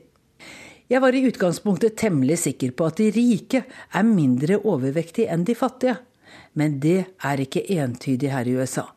[0.87, 5.57] Jeg var i utgangspunktet temmelig sikker på at de rike er mindre overvektige enn de
[5.59, 5.97] fattige.
[6.57, 8.89] Men det er ikke entydig her i USA.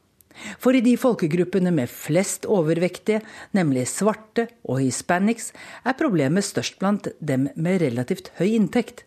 [0.59, 3.19] For i de folkegruppene med flest overvektige,
[3.55, 5.51] nemlig svarte og hispanics,
[5.83, 9.03] er problemet størst blant dem med relativt høy inntekt.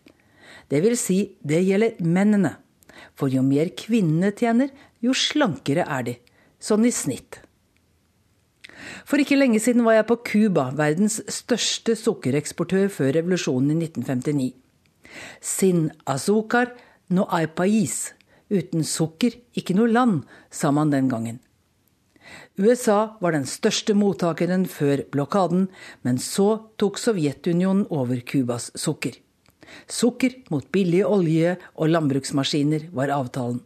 [0.69, 2.57] Det vil si, det gjelder mennene.
[3.17, 4.69] For jo mer kvinnene tjener,
[5.01, 6.15] jo slankere er de.
[6.61, 7.41] Sånn i snitt.
[9.07, 14.51] For ikke lenge siden var jeg på Cuba, verdens største sukkereksportør før revolusjonen i 1959.
[15.41, 16.73] Sin azúcar
[17.09, 18.13] no hay país.
[18.53, 20.21] Uten sukker, ikke noe land,
[20.53, 21.41] sa man den gangen.
[22.57, 25.67] USA var den største mottakeren før blokaden,
[26.05, 29.17] men så tok Sovjetunionen over Cubas sukker.
[29.89, 33.63] Sukker mot billig olje og landbruksmaskiner var avtalen.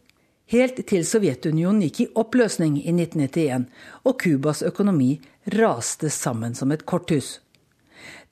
[0.48, 3.66] Helt til Sovjetunionen gikk i oppløsning i 1991
[4.08, 5.18] og Cubas økonomi
[5.52, 7.42] raste sammen som et korthus.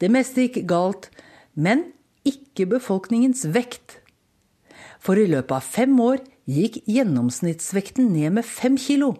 [0.01, 1.11] Det meste gikk galt,
[1.53, 1.91] men
[2.25, 3.99] ikke befolkningens vekt.
[5.05, 9.14] For i løpet av fem år gikk gjennomsnittsvekten ned med fem kilo.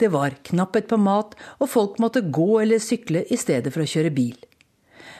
[0.00, 3.90] Det var knapphet på mat, og folk måtte gå eller sykle i stedet for å
[3.90, 4.38] kjøre bil.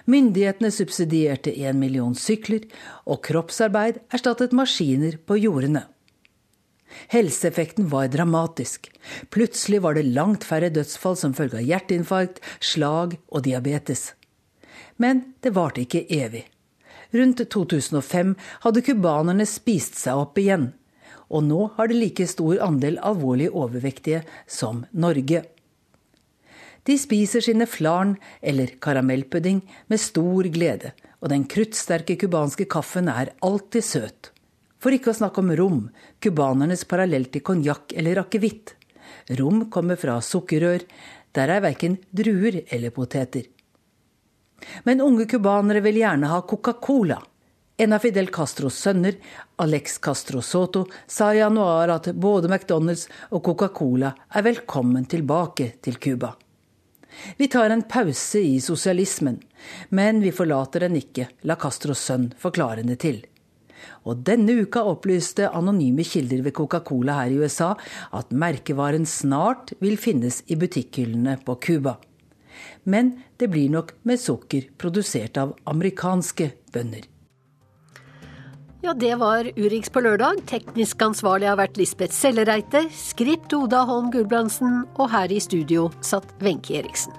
[0.08, 2.64] Myndighetene subsidierte én million sykler,
[3.04, 5.84] og kroppsarbeid erstattet maskiner på jordene.
[7.12, 8.88] Helseeffekten var dramatisk.
[9.30, 14.14] Plutselig var det langt færre dødsfall som følge av hjerteinfarkt, slag og diabetes.
[14.96, 16.46] Men det varte ikke evig.
[17.14, 20.70] Rundt 2005 hadde cubanerne spist seg opp igjen.
[21.30, 25.44] Og nå har det like stor andel alvorlig overvektige som Norge.
[26.88, 29.60] De spiser sine flarn eller karamellpudding
[29.92, 34.30] med stor glede, og den kruttsterke cubanske kaffen er alltid søt.
[34.80, 35.80] For ikke å snakke om rom,
[36.24, 38.74] cubanernes parallell til konjakk eller akevitt.
[39.36, 40.86] Rom kommer fra sukkerrør,
[41.36, 43.44] der er verken druer eller poteter.
[44.84, 47.20] Men unge cubanere vil gjerne ha Coca-Cola.
[47.80, 49.14] En av Fidel Castros sønner,
[49.56, 55.94] Alex Castro Soto, sa i januar at både McDonald's og Coca-Cola er velkommen tilbake til
[55.96, 56.34] Cuba.
[57.38, 59.38] Vi tar en pause i sosialismen,
[59.96, 63.22] men vi forlater den ikke, la Castros sønn forklarende til.
[64.04, 67.70] Og denne uka opplyste anonyme kilder ved Coca-Cola her i USA
[68.18, 71.96] at merkevaren snart vil finnes i butikkhyllene på Cuba.
[72.84, 77.08] Men det blir nok med sukker produsert av amerikanske bønder.
[78.80, 80.38] Ja, det var Urix på lørdag.
[80.48, 86.32] Teknisk ansvarlig har vært Lisbeth Sellereite, skript Oda Holm Gulbrandsen, og her i studio satt
[86.40, 87.12] Wenche Eriksen.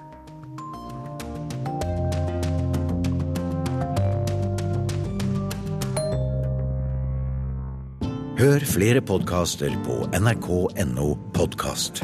[8.42, 12.02] Hør flere podkaster på nrk.no podkast.